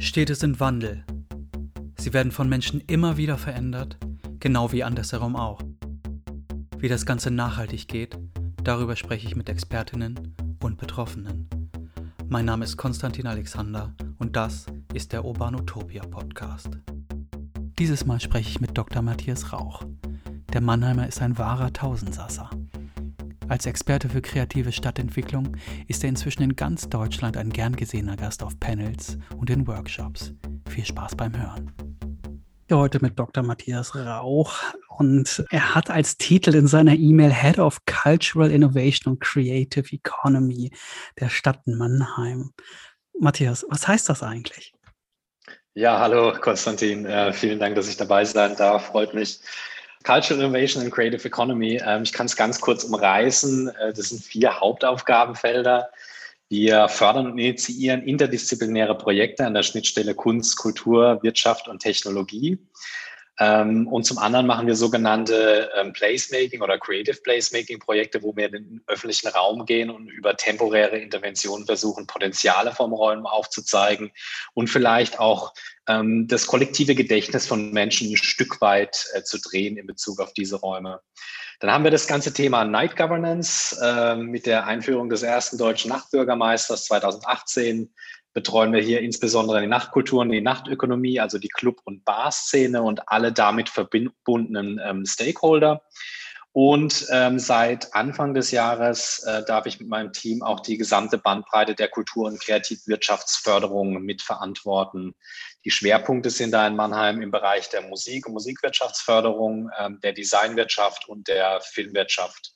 Städte 0.00 0.36
sind 0.36 0.60
Wandel. 0.60 1.04
Sie 1.96 2.12
werden 2.12 2.30
von 2.30 2.48
Menschen 2.48 2.80
immer 2.82 3.16
wieder 3.16 3.36
verändert, 3.36 3.98
genau 4.38 4.70
wie 4.70 4.84
andersherum 4.84 5.34
auch. 5.34 5.60
Wie 6.78 6.88
das 6.88 7.04
Ganze 7.04 7.32
nachhaltig 7.32 7.88
geht, 7.88 8.16
darüber 8.62 8.94
spreche 8.94 9.26
ich 9.26 9.34
mit 9.34 9.48
Expertinnen 9.48 10.36
und 10.62 10.78
Betroffenen. 10.78 11.48
Mein 12.28 12.44
Name 12.44 12.64
ist 12.64 12.76
Konstantin 12.76 13.26
Alexander 13.26 13.92
und 14.18 14.36
das 14.36 14.66
ist 14.94 15.12
der 15.12 15.24
Urban 15.24 15.56
Utopia 15.56 16.06
Podcast. 16.06 16.78
Dieses 17.80 18.06
Mal 18.06 18.20
spreche 18.20 18.50
ich 18.50 18.60
mit 18.60 18.78
Dr. 18.78 19.02
Matthias 19.02 19.52
Rauch. 19.52 19.82
Der 20.52 20.60
Mannheimer 20.60 21.08
ist 21.08 21.20
ein 21.20 21.38
wahrer 21.38 21.72
Tausendsasser. 21.72 22.50
Als 23.48 23.64
Experte 23.64 24.10
für 24.10 24.20
kreative 24.20 24.72
Stadtentwicklung 24.72 25.56
ist 25.86 26.04
er 26.04 26.10
inzwischen 26.10 26.42
in 26.42 26.54
ganz 26.54 26.90
Deutschland 26.90 27.38
ein 27.38 27.48
gern 27.48 27.74
gesehener 27.74 28.16
Gast 28.16 28.42
auf 28.42 28.60
Panels 28.60 29.16
und 29.38 29.48
in 29.48 29.66
Workshops. 29.66 30.34
Viel 30.68 30.84
Spaß 30.84 31.16
beim 31.16 31.34
Hören. 31.34 31.72
Heute 32.70 32.98
mit 33.00 33.18
Dr. 33.18 33.42
Matthias 33.42 33.96
Rauch 33.96 34.52
und 34.98 35.42
er 35.48 35.74
hat 35.74 35.88
als 35.88 36.18
Titel 36.18 36.54
in 36.54 36.66
seiner 36.66 36.94
E-Mail 36.94 37.32
Head 37.32 37.58
of 37.58 37.78
Cultural 37.86 38.50
Innovation 38.50 39.14
and 39.14 39.20
Creative 39.20 39.96
Economy 39.96 40.70
der 41.18 41.30
Stadt 41.30 41.66
Mannheim. 41.66 42.52
Matthias, 43.18 43.64
was 43.70 43.88
heißt 43.88 44.10
das 44.10 44.22
eigentlich? 44.22 44.74
Ja, 45.72 45.98
hallo 45.98 46.34
Konstantin, 46.38 47.06
äh, 47.06 47.32
vielen 47.32 47.58
Dank, 47.58 47.76
dass 47.76 47.88
ich 47.88 47.96
dabei 47.96 48.26
sein 48.26 48.54
darf, 48.56 48.88
freut 48.88 49.14
mich. 49.14 49.40
Cultural 50.08 50.40
Innovation 50.40 50.82
and 50.82 50.90
Creative 50.90 51.22
Economy. 51.26 51.78
Ähm, 51.84 52.02
ich 52.02 52.14
kann 52.14 52.24
es 52.24 52.34
ganz 52.34 52.58
kurz 52.62 52.82
umreißen. 52.82 53.68
Äh, 53.68 53.92
das 53.92 54.08
sind 54.08 54.24
vier 54.24 54.58
Hauptaufgabenfelder. 54.58 55.90
Wir 56.48 56.88
fördern 56.88 57.26
und 57.26 57.38
initiieren 57.38 58.00
interdisziplinäre 58.00 58.96
Projekte 58.96 59.44
an 59.44 59.52
der 59.52 59.62
Schnittstelle 59.62 60.14
Kunst, 60.14 60.56
Kultur, 60.56 61.22
Wirtschaft 61.22 61.68
und 61.68 61.80
Technologie. 61.80 62.56
Ähm, 63.40 63.86
und 63.86 64.04
zum 64.04 64.18
anderen 64.18 64.46
machen 64.46 64.66
wir 64.66 64.74
sogenannte 64.74 65.70
ähm, 65.76 65.92
Placemaking 65.92 66.60
oder 66.60 66.78
Creative 66.78 67.16
Placemaking 67.22 67.78
Projekte, 67.78 68.22
wo 68.22 68.34
wir 68.34 68.46
in 68.46 68.52
den 68.52 68.82
öffentlichen 68.88 69.28
Raum 69.28 69.64
gehen 69.64 69.90
und 69.90 70.08
über 70.08 70.36
temporäre 70.36 70.98
Interventionen 70.98 71.64
versuchen, 71.64 72.06
Potenziale 72.06 72.72
vom 72.72 72.92
Räumen 72.92 73.26
aufzuzeigen 73.26 74.10
und 74.54 74.68
vielleicht 74.68 75.20
auch 75.20 75.54
ähm, 75.86 76.26
das 76.26 76.48
kollektive 76.48 76.96
Gedächtnis 76.96 77.46
von 77.46 77.72
Menschen 77.72 78.10
ein 78.10 78.16
Stück 78.16 78.60
weit 78.60 79.06
äh, 79.14 79.22
zu 79.22 79.38
drehen 79.40 79.76
in 79.76 79.86
Bezug 79.86 80.20
auf 80.20 80.32
diese 80.32 80.56
Räume. 80.56 81.00
Dann 81.60 81.72
haben 81.72 81.84
wir 81.84 81.90
das 81.90 82.06
ganze 82.06 82.32
Thema 82.32 82.64
Night 82.64 82.96
Governance 82.96 83.76
äh, 83.80 84.16
mit 84.16 84.46
der 84.46 84.66
Einführung 84.66 85.08
des 85.08 85.22
ersten 85.22 85.58
deutschen 85.58 85.90
Nachtbürgermeisters 85.90 86.86
2018 86.86 87.92
betreuen 88.38 88.72
wir 88.72 88.80
hier 88.80 89.00
insbesondere 89.00 89.60
die 89.60 89.66
Nachtkulturen, 89.66 90.30
die 90.30 90.40
Nachtökonomie, 90.40 91.18
also 91.18 91.38
die 91.38 91.48
Club- 91.48 91.80
und 91.82 92.04
Barszene 92.04 92.84
und 92.84 93.08
alle 93.08 93.32
damit 93.32 93.68
verbundenen 93.68 94.80
ähm, 94.80 95.04
Stakeholder. 95.04 95.82
Und 96.52 97.08
ähm, 97.10 97.40
seit 97.40 97.94
Anfang 97.94 98.34
des 98.34 98.52
Jahres 98.52 99.24
äh, 99.26 99.44
darf 99.44 99.66
ich 99.66 99.80
mit 99.80 99.88
meinem 99.88 100.12
Team 100.12 100.44
auch 100.44 100.60
die 100.60 100.78
gesamte 100.78 101.18
Bandbreite 101.18 101.74
der 101.74 101.88
Kultur- 101.88 102.28
und 102.28 102.40
Kreativwirtschaftsförderung 102.40 104.02
mitverantworten. 104.02 105.16
Die 105.64 105.72
Schwerpunkte 105.72 106.30
sind 106.30 106.52
da 106.52 106.64
in 106.64 106.76
Mannheim 106.76 107.20
im 107.20 107.32
Bereich 107.32 107.68
der 107.70 107.82
Musik- 107.82 108.28
und 108.28 108.34
Musikwirtschaftsförderung, 108.34 109.68
ähm, 109.80 109.98
der 110.04 110.12
Designwirtschaft 110.12 111.08
und 111.08 111.26
der 111.26 111.60
Filmwirtschaft. 111.60 112.52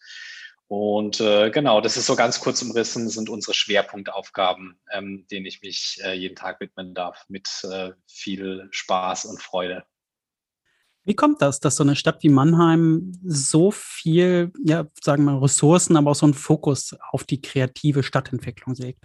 Und 0.74 1.20
äh, 1.20 1.50
genau, 1.50 1.82
das 1.82 1.98
ist 1.98 2.06
so 2.06 2.16
ganz 2.16 2.40
kurz 2.40 2.62
umrissen, 2.62 3.10
sind 3.10 3.28
unsere 3.28 3.52
Schwerpunktaufgaben, 3.52 4.80
ähm, 4.90 5.26
denen 5.30 5.44
ich 5.44 5.60
mich 5.60 6.00
äh, 6.02 6.14
jeden 6.14 6.34
Tag 6.34 6.60
widmen 6.60 6.94
darf, 6.94 7.26
mit 7.28 7.46
äh, 7.70 7.90
viel 8.06 8.68
Spaß 8.70 9.26
und 9.26 9.42
Freude. 9.42 9.84
Wie 11.04 11.14
kommt 11.14 11.42
das, 11.42 11.60
dass 11.60 11.76
so 11.76 11.82
eine 11.82 11.94
Stadt 11.94 12.22
wie 12.22 12.30
Mannheim 12.30 13.12
so 13.22 13.70
viel, 13.70 14.50
ja, 14.64 14.86
sagen 14.98 15.24
wir, 15.24 15.42
Ressourcen, 15.42 15.94
aber 15.94 16.12
auch 16.12 16.14
so 16.14 16.24
einen 16.24 16.32
Fokus 16.32 16.96
auf 17.10 17.24
die 17.24 17.42
kreative 17.42 18.02
Stadtentwicklung 18.02 18.74
legt? 18.76 19.04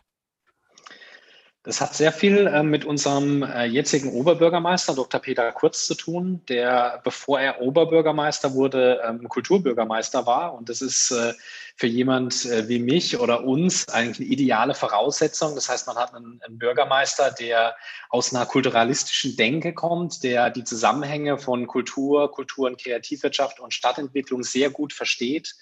Das 1.67 1.81
hat 1.81 1.93
sehr 1.95 2.13
viel 2.13 2.47
äh, 2.47 2.63
mit 2.63 2.85
unserem 2.85 3.43
äh, 3.43 3.65
jetzigen 3.65 4.13
Oberbürgermeister, 4.13 4.95
Dr. 4.95 5.19
Peter 5.19 5.51
Kurz, 5.51 5.85
zu 5.85 5.95
tun, 5.95 6.41
der, 6.47 7.01
bevor 7.03 7.41
er 7.41 7.59
Oberbürgermeister 7.61 8.53
wurde, 8.53 9.01
ähm, 9.05 9.27
Kulturbürgermeister 9.27 10.25
war. 10.25 10.53
Und 10.53 10.69
das 10.69 10.81
ist 10.81 11.11
äh, 11.11 11.33
für 11.75 11.87
jemand 11.87 12.45
äh, 12.45 12.69
wie 12.69 12.79
mich 12.79 13.19
oder 13.19 13.43
uns 13.43 13.89
eigentlich 13.89 14.19
eine 14.19 14.29
ideale 14.29 14.75
Voraussetzung. 14.75 15.55
Das 15.55 15.67
heißt, 15.67 15.87
man 15.87 15.97
hat 15.97 16.15
einen, 16.15 16.39
einen 16.47 16.57
Bürgermeister, 16.57 17.31
der 17.31 17.75
aus 18.07 18.33
einer 18.33 18.45
kulturalistischen 18.45 19.35
Denke 19.35 19.73
kommt, 19.73 20.23
der 20.23 20.49
die 20.49 20.63
Zusammenhänge 20.63 21.37
von 21.37 21.67
Kultur, 21.67 22.31
Kultur- 22.31 22.67
und 22.67 22.81
Kreativwirtschaft 22.81 23.59
und 23.59 23.73
Stadtentwicklung 23.73 24.41
sehr 24.43 24.69
gut 24.69 24.93
versteht 24.93 25.53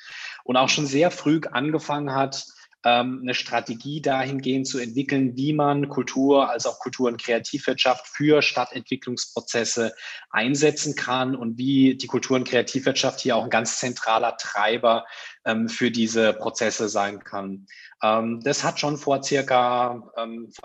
und 0.43 0.55
auch 0.55 0.69
schon 0.69 0.85
sehr 0.85 1.09
früh 1.09 1.41
angefangen 1.51 2.13
hat, 2.13 2.45
eine 2.89 3.33
Strategie 3.33 4.01
dahingehend 4.01 4.67
zu 4.67 4.79
entwickeln, 4.79 5.35
wie 5.35 5.53
man 5.53 5.89
Kultur 5.89 6.49
als 6.49 6.65
auch 6.65 6.79
Kultur- 6.79 7.07
und 7.07 7.21
Kreativwirtschaft 7.21 8.07
für 8.07 8.41
Stadtentwicklungsprozesse 8.41 9.93
einsetzen 10.29 10.95
kann 10.95 11.35
und 11.35 11.57
wie 11.57 11.95
die 11.95 12.07
Kultur- 12.07 12.37
und 12.37 12.47
Kreativwirtschaft 12.47 13.19
hier 13.19 13.35
auch 13.35 13.43
ein 13.43 13.49
ganz 13.49 13.79
zentraler 13.79 14.37
Treiber 14.37 15.05
ähm, 15.45 15.69
für 15.69 15.91
diese 15.91 16.33
Prozesse 16.33 16.89
sein 16.89 17.23
kann. 17.23 17.65
Ähm, 18.03 18.41
das 18.43 18.63
hat 18.63 18.79
schon 18.79 18.97
vor 18.97 19.23
circa 19.23 20.03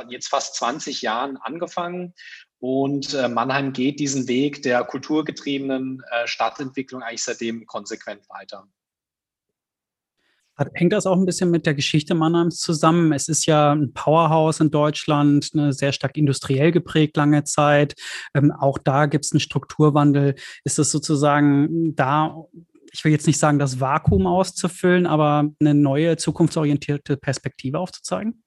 jetzt 0.09 0.29
fast 0.29 0.57
20 0.57 1.03
Jahren 1.03 1.37
angefangen 1.37 2.15
und 2.61 3.15
äh, 3.15 3.29
Mannheim 3.29 3.73
geht 3.73 4.01
diesen 4.01 4.29
Weg 4.29 4.63
der 4.63 4.85
kulturgetriebenen 4.85 6.03
äh, 6.11 6.27
Stadtentwicklung 6.27 7.03
eigentlich 7.03 7.25
seitdem 7.25 7.67
konsequent 7.67 8.29
weiter. 8.29 8.69
Hängt 10.75 10.93
das 10.93 11.07
auch 11.07 11.17
ein 11.17 11.27
bisschen 11.27 11.51
mit 11.51 11.67
der 11.67 11.75
Geschichte 11.75 12.15
Mannheims 12.15 12.59
zusammen? 12.59 13.13
Es 13.13 13.29
ist 13.29 13.47
ja 13.47 13.73
ein 13.73 13.93
Powerhouse 13.93 14.61
in 14.61 14.71
Deutschland, 14.71 15.55
ne, 15.55 15.73
sehr 15.73 15.93
stark 15.93 16.17
industriell 16.17 16.71
geprägt 16.73 17.17
lange 17.17 17.45
Zeit. 17.45 17.95
Ähm, 18.35 18.53
auch 18.53 18.79
da 18.79 19.07
gibt 19.07 19.25
es 19.25 19.33
einen 19.33 19.41
Strukturwandel. 19.41 20.35
Ist 20.65 20.79
es 20.79 20.91
sozusagen 20.91 21.95
da, 21.97 22.37
ich 22.93 23.05
will 23.05 23.13
jetzt 23.13 23.27
nicht 23.27 23.39
sagen, 23.39 23.59
das 23.59 23.81
Vakuum 23.81 24.27
auszufüllen, 24.27 25.07
aber 25.07 25.49
eine 25.61 25.75
neue 25.75 26.17
zukunftsorientierte 26.17 27.17
Perspektive 27.17 27.79
aufzuzeigen? 27.79 28.43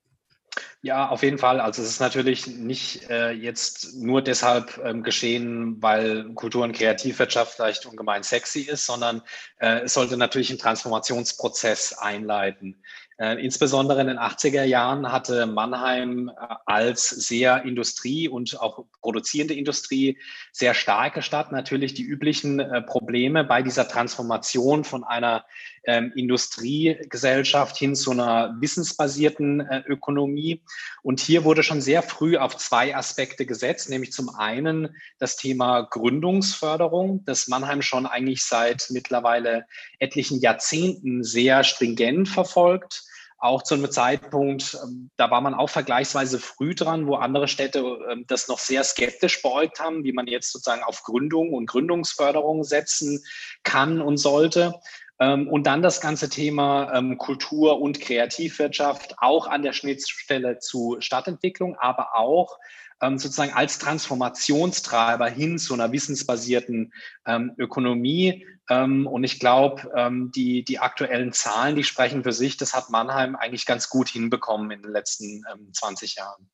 Ja, 0.82 1.08
auf 1.08 1.24
jeden 1.24 1.38
Fall. 1.38 1.62
Also 1.62 1.82
es 1.82 1.90
ist 1.90 2.00
natürlich 2.02 2.46
nicht 2.46 3.10
äh, 3.10 3.32
jetzt 3.32 3.96
nur 3.96 4.22
deshalb 4.22 4.80
ähm, 4.84 5.02
geschehen, 5.02 5.82
weil 5.82 6.34
Kultur- 6.34 6.64
und 6.64 6.74
Kreativwirtschaft 6.74 7.56
vielleicht 7.56 7.86
ungemein 7.86 8.24
sexy 8.24 8.62
ist, 8.62 8.86
sondern 8.86 9.22
äh, 9.60 9.82
es 9.84 9.94
sollte 9.94 10.18
natürlich 10.18 10.50
einen 10.50 10.60
Transformationsprozess 10.60 11.94
einleiten. 11.94 12.84
Äh, 13.18 13.44
insbesondere 13.44 14.02
in 14.02 14.08
den 14.08 14.20
80er 14.20 14.64
Jahren 14.64 15.12
hatte 15.12 15.46
Mannheim 15.46 16.30
äh, 16.30 16.56
als 16.66 17.10
sehr 17.10 17.64
Industrie- 17.64 18.28
und 18.28 18.60
auch 18.60 18.86
produzierende 19.02 19.54
Industrie 19.54 20.18
sehr 20.52 20.74
starke 20.74 21.22
Stadt 21.22 21.52
natürlich 21.52 21.94
die 21.94 22.04
üblichen 22.04 22.60
äh, 22.60 22.82
Probleme 22.82 23.44
bei 23.44 23.62
dieser 23.62 23.88
Transformation 23.88 24.84
von 24.84 25.04
einer 25.04 25.46
ähm, 25.86 26.12
Industriegesellschaft 26.16 27.78
hin 27.78 27.96
zu 27.96 28.12
einer 28.12 28.56
wissensbasierten 28.60 29.62
äh, 29.62 29.84
Ökonomie. 29.88 30.62
Und 31.02 31.20
hier 31.20 31.44
wurde 31.44 31.64
schon 31.64 31.82
sehr 31.82 32.02
früh 32.02 32.38
auf 32.38 32.58
zwei 32.58 32.96
Aspekte 32.96 33.46
gesetzt, 33.46 33.90
nämlich 33.90 34.12
zum 34.12 34.30
einen 34.30 34.96
das 35.20 35.36
Thema 35.36 35.82
Gründungsförderung, 35.82 37.24
das 37.26 37.48
Mannheim 37.48 37.82
schon 37.82 38.06
eigentlich 38.06 38.44
seit 38.44 38.88
mittlerweile 38.90 39.66
etlichen 40.00 40.40
Jahrzehnten 40.40 41.24
sehr 41.24 41.64
stringent 41.64 42.30
verfolgt 42.30 43.04
auch 43.44 43.62
zu 43.62 43.74
einem 43.74 43.92
Zeitpunkt, 43.92 44.78
ähm, 44.82 45.12
da 45.18 45.30
war 45.30 45.42
man 45.42 45.54
auch 45.54 45.70
vergleichsweise 45.70 46.40
früh 46.40 46.74
dran, 46.74 47.08
wo 47.08 47.16
andere 47.16 47.50
Städte 47.50 47.80
ähm, 48.10 48.24
das 48.28 48.48
noch 48.48 48.58
sehr 48.58 48.86
skeptisch 48.86 49.42
beäugt 49.42 49.82
haben, 49.82 50.06
wie 50.06 50.14
man 50.14 50.28
jetzt 50.28 50.54
sozusagen 50.54 50.82
auf 50.82 51.04
Gründung 51.04 51.52
und 51.52 51.66
Gründungsförderung 51.66 52.64
setzen 52.64 53.22
kann 53.64 54.00
und 54.00 54.16
sollte. 54.16 54.76
Ähm, 55.20 55.48
und 55.48 55.68
dann 55.68 55.82
das 55.82 56.02
ganze 56.02 56.30
Thema 56.30 57.02
Kultur- 57.18 57.82
und 57.82 58.00
Kreativwirtschaft 58.00 59.16
auch 59.20 59.48
an 59.48 59.62
der 59.62 59.74
Schnittstelle 59.74 60.60
zu 60.60 60.98
Stadtentwicklung, 61.00 61.76
aber 61.78 62.16
auch 62.16 62.58
ähm, 63.04 63.18
sozusagen 63.18 63.54
als 63.54 63.80
Transformationstreiber 63.80 65.28
hin 65.28 65.58
zu 65.58 65.74
einer 65.74 65.92
wissensbasierten 65.92 66.94
ähm, 67.26 67.54
Ökonomie. 67.58 68.48
Ähm, 68.70 69.08
und 69.08 69.24
ich 69.24 69.40
glaube, 69.40 69.92
ähm, 69.96 70.32
die, 70.34 70.64
die 70.64 70.80
aktuellen 70.80 71.34
Zahlen, 71.34 71.76
die 71.76 71.84
sprechen 71.84 72.24
für 72.24 72.32
sich. 72.32 72.58
Das 72.58 72.74
hat 72.74 72.90
Mannheim 72.90 73.36
eigentlich 73.36 73.66
ganz 73.66 73.90
gut 73.90 74.10
hinbekommen 74.10 74.72
in 74.72 74.82
den 74.82 74.92
letzten 74.92 75.44
20 75.74 76.16
ähm, 76.18 76.24
Jahren. 76.24 76.50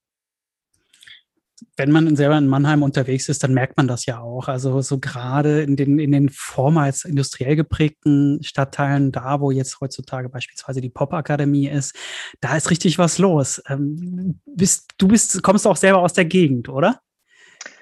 Wenn 1.77 1.91
man 1.91 2.15
selber 2.15 2.37
in 2.37 2.47
Mannheim 2.47 2.83
unterwegs 2.83 3.29
ist, 3.29 3.43
dann 3.43 3.53
merkt 3.53 3.77
man 3.77 3.87
das 3.87 4.05
ja 4.05 4.19
auch. 4.19 4.47
Also 4.47 4.81
so 4.81 4.99
gerade 4.99 5.61
in 5.61 5.75
den, 5.75 5.99
in 5.99 6.11
den 6.11 6.29
vormals 6.29 7.05
industriell 7.05 7.55
geprägten 7.55 8.41
Stadtteilen, 8.43 9.11
da 9.11 9.39
wo 9.41 9.51
jetzt 9.51 9.79
heutzutage 9.81 10.29
beispielsweise 10.29 10.81
die 10.81 10.89
Pop-Akademie 10.89 11.67
ist, 11.67 11.95
da 12.41 12.55
ist 12.55 12.69
richtig 12.69 12.97
was 12.97 13.17
los. 13.17 13.61
Ähm, 13.67 14.39
bist, 14.45 14.91
du 14.97 15.07
bist, 15.07 15.41
kommst 15.43 15.67
auch 15.67 15.77
selber 15.77 15.99
aus 15.99 16.13
der 16.13 16.25
Gegend, 16.25 16.69
oder? 16.69 17.01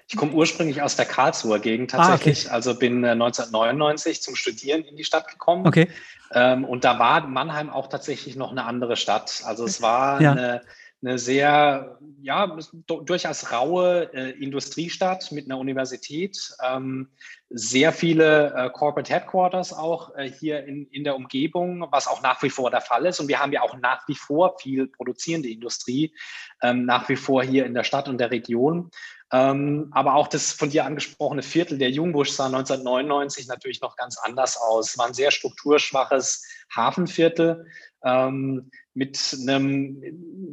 Ich 0.09 0.15
komme 0.15 0.31
ursprünglich 0.31 0.81
aus 0.81 0.95
der 0.95 1.06
Karlsruher 1.06 1.59
Gegend 1.59 1.91
tatsächlich. 1.91 2.45
Ah, 2.45 2.47
okay. 2.47 2.56
Also 2.56 2.75
bin 2.75 3.03
äh, 3.03 3.09
1999 3.09 4.21
zum 4.21 4.35
Studieren 4.35 4.83
in 4.83 4.95
die 4.95 5.03
Stadt 5.03 5.27
gekommen. 5.27 5.68
Okay. 5.68 5.89
Ähm, 6.31 6.63
und 6.63 6.83
da 6.83 6.97
war 6.97 7.27
Mannheim 7.27 7.69
auch 7.69 7.88
tatsächlich 7.88 8.35
noch 8.35 8.51
eine 8.51 8.63
andere 8.63 8.95
Stadt. 8.95 9.41
Also 9.45 9.65
es 9.65 9.81
war 9.81 10.21
ja. 10.21 10.31
eine 10.31 10.62
eine 11.07 11.19
sehr, 11.19 11.98
ja, 12.21 12.57
durchaus 12.86 13.51
raue 13.51 14.13
äh, 14.13 14.31
Industriestadt 14.31 15.31
mit 15.31 15.45
einer 15.45 15.57
Universität, 15.57 16.54
ähm, 16.63 17.09
sehr 17.50 17.94
viele 17.94 18.54
äh, 18.54 18.69
Corporate 18.69 19.13
Headquarters 19.13 19.71
auch 19.71 20.13
äh, 20.15 20.30
hier 20.30 20.65
in, 20.65 20.86
in 20.88 21.06
der 21.06 21.15
Umgebung, 21.15 21.88
was 21.92 22.07
auch 22.07 22.21
nach 22.21 22.44
wie 22.44 22.50
vor 22.50 22.71
der 22.71 22.81
Fall 22.81 23.06
ist. 23.06 23.21
Und 23.21 23.30
wir 23.30 23.39
haben 23.39 23.54
ja 23.54 23.62
auch 23.62 23.77
nach 23.77 24.06
wie 24.07 24.15
vor 24.15 24.57
viel 24.59 24.88
produzierende 24.88 25.50
Industrie, 25.50 26.13
ähm, 26.62 26.86
nach 26.86 27.07
wie 27.07 27.15
vor 27.15 27.42
hier 27.44 27.65
in 27.65 27.74
der 27.74 27.86
Stadt 27.86 28.09
und 28.09 28.18
der 28.18 28.31
Region. 28.31 28.92
Ähm, 29.31 29.89
aber 29.92 30.15
auch 30.15 30.27
das 30.27 30.51
von 30.51 30.69
dir 30.69 30.86
angesprochene 30.86 31.44
Viertel 31.44 31.77
der 31.77 31.89
Jungbusch 31.89 32.31
sah 32.31 32.48
1999 32.48 33.48
natürlich 33.48 33.81
noch 33.81 33.95
ganz 33.95 34.18
anders 34.18 34.57
aus. 34.57 34.98
War 34.98 35.07
ein 35.07 35.13
sehr 35.13 35.31
strukturschwaches 35.31 36.45
Hafenviertel 36.75 37.65
ähm, 38.07 38.71
mit 38.94 39.38
einem, 39.42 40.01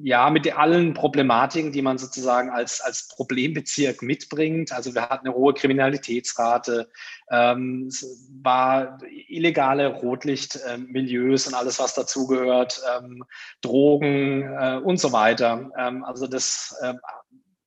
ja, 0.02 0.28
mit 0.28 0.54
allen 0.54 0.92
Problematiken, 0.92 1.72
die 1.72 1.80
man 1.80 1.96
sozusagen 1.96 2.50
als, 2.50 2.80
als 2.80 3.08
Problembezirk 3.08 4.02
mitbringt. 4.02 4.70
Also 4.72 4.94
wir 4.94 5.08
hatten 5.08 5.26
eine 5.26 5.34
hohe 5.34 5.54
Kriminalitätsrate, 5.54 6.90
ähm, 7.30 7.86
es 7.88 8.28
war 8.42 8.98
illegale 9.28 9.86
Rotlichtmilieus 9.86 11.46
und 11.46 11.54
alles, 11.54 11.78
was 11.78 11.94
dazugehört, 11.94 12.82
ähm, 12.98 13.24
Drogen 13.62 14.42
äh, 14.42 14.80
und 14.84 14.98
so 14.98 15.12
weiter. 15.12 15.70
Ähm, 15.78 16.04
also 16.04 16.26
das 16.26 16.76
äh, 16.82 16.94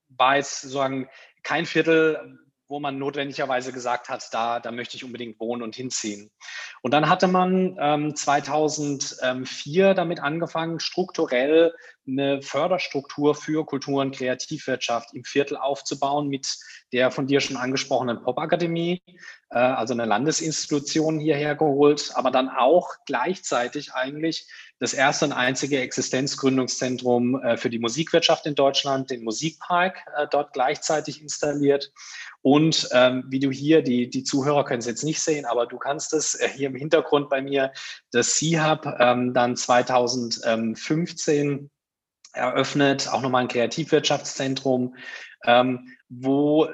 war 0.10 0.36
jetzt 0.36 0.62
sozusagen 0.62 1.08
kein 1.42 1.66
Viertel, 1.66 2.38
wo 2.68 2.80
man 2.80 2.98
notwendigerweise 2.98 3.72
gesagt 3.72 4.10
hat, 4.10 4.28
da, 4.34 4.60
da 4.60 4.72
möchte 4.72 4.98
ich 4.98 5.04
unbedingt 5.04 5.40
wohnen 5.40 5.64
und 5.64 5.76
hinziehen. 5.76 6.30
Und 6.82 6.94
dann 6.94 7.10
hatte 7.10 7.28
man 7.28 7.78
ähm, 7.80 8.16
2004 8.16 9.94
damit 9.94 10.20
angefangen, 10.20 10.80
strukturell 10.80 11.74
eine 12.08 12.42
Förderstruktur 12.42 13.36
für 13.36 13.66
Kultur- 13.66 14.02
und 14.02 14.16
Kreativwirtschaft 14.16 15.14
im 15.14 15.24
Viertel 15.24 15.58
aufzubauen 15.58 16.28
mit 16.28 16.58
der 16.94 17.12
von 17.12 17.28
dir 17.28 17.42
schon 17.42 17.58
angesprochenen 17.58 18.24
Pop-Akademie, 18.24 19.02
äh, 19.50 19.58
also 19.58 19.94
eine 19.94 20.06
Landesinstitution 20.06 21.20
hierher 21.20 21.56
geholt, 21.56 22.12
aber 22.16 22.32
dann 22.32 22.50
auch 22.50 22.90
gleichzeitig 23.06 23.94
eigentlich 23.94 24.48
das 24.80 24.94
erste 24.94 25.26
und 25.26 25.34
einzige 25.34 25.82
Existenzgründungszentrum 25.82 27.42
äh, 27.42 27.58
für 27.58 27.70
die 27.70 27.80
Musikwirtschaft 27.80 28.46
in 28.46 28.56
Deutschland, 28.56 29.10
den 29.10 29.24
Musikpark, 29.24 29.98
äh, 30.16 30.28
dort 30.30 30.54
gleichzeitig 30.54 31.22
installiert. 31.22 31.92
Und 32.42 32.88
ähm, 32.94 33.26
wie 33.28 33.40
du 33.40 33.52
hier, 33.52 33.82
die, 33.82 34.10
die 34.10 34.24
Zuhörer 34.24 34.64
können 34.64 34.80
es 34.80 34.86
jetzt 34.86 35.04
nicht 35.04 35.20
sehen, 35.20 35.46
aber 35.46 35.66
du 35.66 35.78
kannst 35.78 36.14
es 36.14 36.36
äh, 36.36 36.48
hier 36.48 36.68
im 36.68 36.76
Hintergrund 36.76 37.30
bei 37.30 37.42
mir, 37.42 37.74
das 38.12 38.36
C-Hub 38.36 38.86
ähm, 39.00 39.34
dann 39.34 39.58
2015 39.58 41.70
eröffnet, 42.38 43.10
auch 43.10 43.22
nochmal 43.22 43.44
ein 43.44 43.48
Kreativwirtschaftszentrum, 43.48 44.96
ähm, 45.46 45.94
wo, 46.10 46.70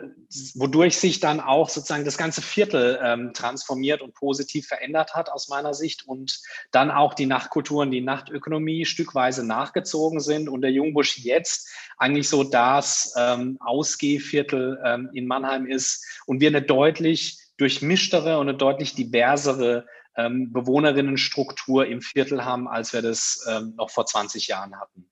wodurch 0.56 0.98
sich 0.98 1.19
dann 1.19 1.39
auch 1.39 1.69
sozusagen 1.69 2.06
das 2.06 2.18
ganze 2.18 2.42
Viertel 2.42 3.00
ähm, 3.04 3.33
transformiert 3.33 4.01
und 4.01 4.13
positiv 4.13 4.68
verändert 4.68 5.15
hat 5.15 5.30
aus 5.30 5.50
meiner 5.50 5.74
Sicht 5.74 6.07
und 6.07 6.39
dann 6.71 6.92
auch 6.92 7.13
die 7.15 7.25
Nachtkulturen, 7.25 7.89
die 7.89 8.01
Nachtökonomie 8.01 8.86
stückweise 8.86 9.45
nachgezogen 9.45 10.19
sind 10.19 10.50
und 10.50 10.62
der 10.62 10.71
Jungbusch 10.71 11.18
jetzt 11.19 11.69
eigentlich 11.98 12.30
so 12.30 12.44
das 12.44 13.13
ähm, 13.18 13.57
Ausgehviertel 13.60 14.80
ähm, 14.86 15.10
in 15.13 15.25
Mannheim 15.25 15.65
ist 15.65 16.06
und 16.27 16.39
wir 16.39 16.50
eine 16.50 16.62
deutlich 16.62 17.39
durchmischtere 17.57 18.38
und 18.38 18.50
eine 18.50 18.57
deutlich 18.57 18.94
diversere 18.94 19.86
ähm, 20.15 20.54
Bewohnerinnenstruktur 20.54 21.88
im 21.88 22.01
Viertel 22.01 22.45
haben, 22.45 22.68
als 22.68 22.94
wir 22.94 23.01
das 23.01 23.45
ähm, 23.50 23.74
noch 23.77 23.89
vor 23.89 24.06
20 24.06 24.48
Jahren 24.48 24.80
hatten. 24.80 25.10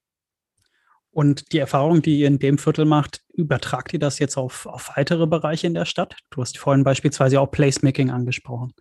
Und 1.11 1.51
die 1.51 1.59
Erfahrung, 1.59 2.01
die 2.01 2.19
ihr 2.19 2.27
in 2.27 2.39
dem 2.39 2.57
Viertel 2.57 2.85
macht, 2.85 3.21
übertragt 3.33 3.91
ihr 3.93 3.99
das 3.99 4.19
jetzt 4.19 4.37
auf, 4.37 4.65
auf 4.65 4.91
weitere 4.95 5.27
Bereiche 5.27 5.67
in 5.67 5.73
der 5.73 5.85
Stadt? 5.85 6.15
Du 6.29 6.41
hast 6.41 6.57
vorhin 6.57 6.85
beispielsweise 6.85 7.39
auch 7.41 7.51
Placemaking 7.51 8.09
angesprochen. 8.09 8.73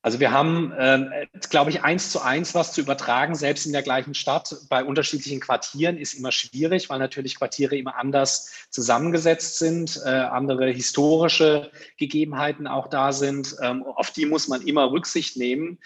Also 0.00 0.20
wir 0.20 0.30
haben, 0.30 0.72
äh, 0.72 1.26
glaube 1.50 1.70
ich, 1.70 1.82
eins 1.82 2.10
zu 2.10 2.20
eins 2.20 2.54
was 2.54 2.72
zu 2.72 2.80
übertragen, 2.80 3.34
selbst 3.34 3.66
in 3.66 3.72
der 3.72 3.82
gleichen 3.82 4.14
Stadt. 4.14 4.54
Bei 4.68 4.84
unterschiedlichen 4.84 5.40
Quartieren 5.40 5.98
ist 5.98 6.14
immer 6.14 6.30
schwierig, 6.30 6.88
weil 6.88 7.00
natürlich 7.00 7.36
Quartiere 7.36 7.76
immer 7.76 7.96
anders 7.96 8.68
zusammengesetzt 8.70 9.58
sind, 9.58 10.00
äh, 10.04 10.08
andere 10.08 10.70
historische 10.70 11.70
Gegebenheiten 11.96 12.66
auch 12.68 12.86
da 12.86 13.12
sind. 13.12 13.56
Ähm, 13.60 13.82
auf 13.82 14.12
die 14.12 14.26
muss 14.26 14.46
man 14.46 14.62
immer 14.62 14.90
Rücksicht 14.90 15.36
nehmen. 15.36 15.78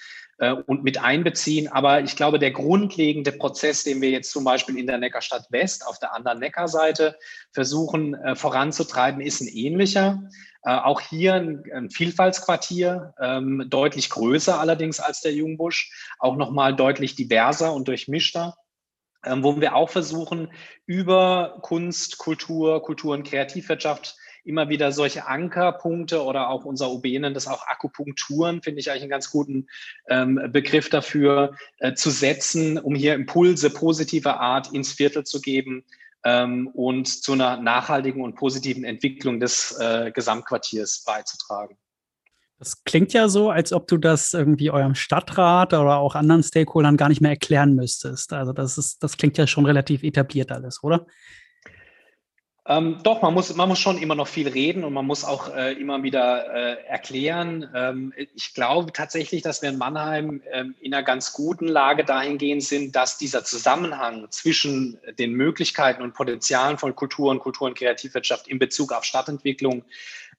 Äh, 0.42 0.54
und 0.66 0.82
mit 0.82 0.98
einbeziehen. 1.00 1.68
Aber 1.68 2.00
ich 2.00 2.16
glaube, 2.16 2.40
der 2.40 2.50
grundlegende 2.50 3.30
Prozess, 3.30 3.84
den 3.84 4.00
wir 4.00 4.10
jetzt 4.10 4.32
zum 4.32 4.42
Beispiel 4.42 4.76
in 4.76 4.88
der 4.88 4.98
Neckarstadt 4.98 5.46
West 5.50 5.86
auf 5.86 6.00
der 6.00 6.14
anderen 6.14 6.40
Neckarseite 6.40 7.16
versuchen 7.52 8.14
äh, 8.14 8.34
voranzutreiben, 8.34 9.20
ist 9.20 9.40
ein 9.40 9.46
ähnlicher. 9.46 10.28
Äh, 10.64 10.74
auch 10.74 11.00
hier 11.00 11.34
ein, 11.34 11.62
ein 11.72 11.90
Vielfaltsquartier, 11.90 13.14
ähm, 13.20 13.66
deutlich 13.70 14.10
größer 14.10 14.58
allerdings 14.58 14.98
als 14.98 15.20
der 15.20 15.32
Jungbusch, 15.32 15.92
auch 16.18 16.36
nochmal 16.36 16.74
deutlich 16.74 17.14
diverser 17.14 17.72
und 17.72 17.86
durchmischter. 17.86 18.56
Ähm, 19.24 19.44
wo 19.44 19.60
wir 19.60 19.76
auch 19.76 19.90
versuchen, 19.90 20.50
über 20.84 21.58
Kunst, 21.62 22.18
Kultur, 22.18 22.82
Kultur 22.82 23.14
und 23.14 23.22
Kreativwirtschaft 23.22 24.16
immer 24.44 24.68
wieder 24.68 24.92
solche 24.92 25.26
Ankerpunkte 25.26 26.22
oder 26.22 26.48
auch 26.48 26.64
unser 26.64 26.90
OB 26.90 27.04
nennt 27.04 27.36
das 27.36 27.48
auch 27.48 27.66
Akupunkturen, 27.66 28.62
finde 28.62 28.80
ich 28.80 28.90
eigentlich 28.90 29.02
einen 29.02 29.10
ganz 29.10 29.30
guten 29.30 29.66
ähm, 30.08 30.40
Begriff 30.52 30.88
dafür, 30.88 31.54
äh, 31.78 31.94
zu 31.94 32.10
setzen, 32.10 32.78
um 32.78 32.94
hier 32.94 33.14
Impulse 33.14 33.70
positiver 33.70 34.40
Art 34.40 34.72
ins 34.72 34.92
Viertel 34.92 35.24
zu 35.24 35.40
geben 35.40 35.84
ähm, 36.24 36.68
und 36.68 37.08
zu 37.08 37.32
einer 37.32 37.56
nachhaltigen 37.56 38.22
und 38.22 38.34
positiven 38.34 38.84
Entwicklung 38.84 39.40
des 39.40 39.76
äh, 39.78 40.10
Gesamtquartiers 40.12 41.04
beizutragen. 41.04 41.76
Das 42.58 42.84
klingt 42.84 43.12
ja 43.12 43.28
so, 43.28 43.50
als 43.50 43.72
ob 43.72 43.88
du 43.88 43.96
das 43.96 44.34
irgendwie 44.34 44.70
eurem 44.70 44.94
Stadtrat 44.94 45.74
oder 45.74 45.96
auch 45.96 46.14
anderen 46.14 46.44
Stakeholdern 46.44 46.96
gar 46.96 47.08
nicht 47.08 47.20
mehr 47.20 47.32
erklären 47.32 47.74
müsstest. 47.74 48.32
Also 48.32 48.52
das 48.52 48.78
ist, 48.78 49.02
das 49.02 49.16
klingt 49.16 49.36
ja 49.36 49.48
schon 49.48 49.66
relativ 49.66 50.04
etabliert 50.04 50.52
alles, 50.52 50.80
oder? 50.84 51.06
Ähm, 52.64 52.98
doch, 53.02 53.22
man 53.22 53.34
muss, 53.34 53.52
man 53.56 53.68
muss 53.68 53.80
schon 53.80 53.98
immer 53.98 54.14
noch 54.14 54.28
viel 54.28 54.46
reden 54.46 54.84
und 54.84 54.92
man 54.92 55.04
muss 55.04 55.24
auch 55.24 55.52
äh, 55.52 55.72
immer 55.72 56.04
wieder 56.04 56.46
äh, 56.54 56.84
erklären. 56.86 57.68
Ähm, 57.74 58.12
ich 58.16 58.54
glaube 58.54 58.92
tatsächlich, 58.92 59.42
dass 59.42 59.62
wir 59.62 59.70
in 59.70 59.78
Mannheim 59.78 60.42
ähm, 60.52 60.76
in 60.80 60.94
einer 60.94 61.02
ganz 61.02 61.32
guten 61.32 61.66
Lage 61.66 62.04
dahingehend 62.04 62.62
sind, 62.62 62.94
dass 62.94 63.18
dieser 63.18 63.42
Zusammenhang 63.42 64.28
zwischen 64.30 65.00
den 65.18 65.32
Möglichkeiten 65.32 66.02
und 66.02 66.14
Potenzialen 66.14 66.78
von 66.78 66.94
Kultur 66.94 67.32
und 67.32 67.40
Kultur- 67.40 67.66
und 67.66 67.76
Kreativwirtschaft 67.76 68.46
in 68.46 68.60
Bezug 68.60 68.92
auf 68.92 69.02
Stadtentwicklung 69.02 69.84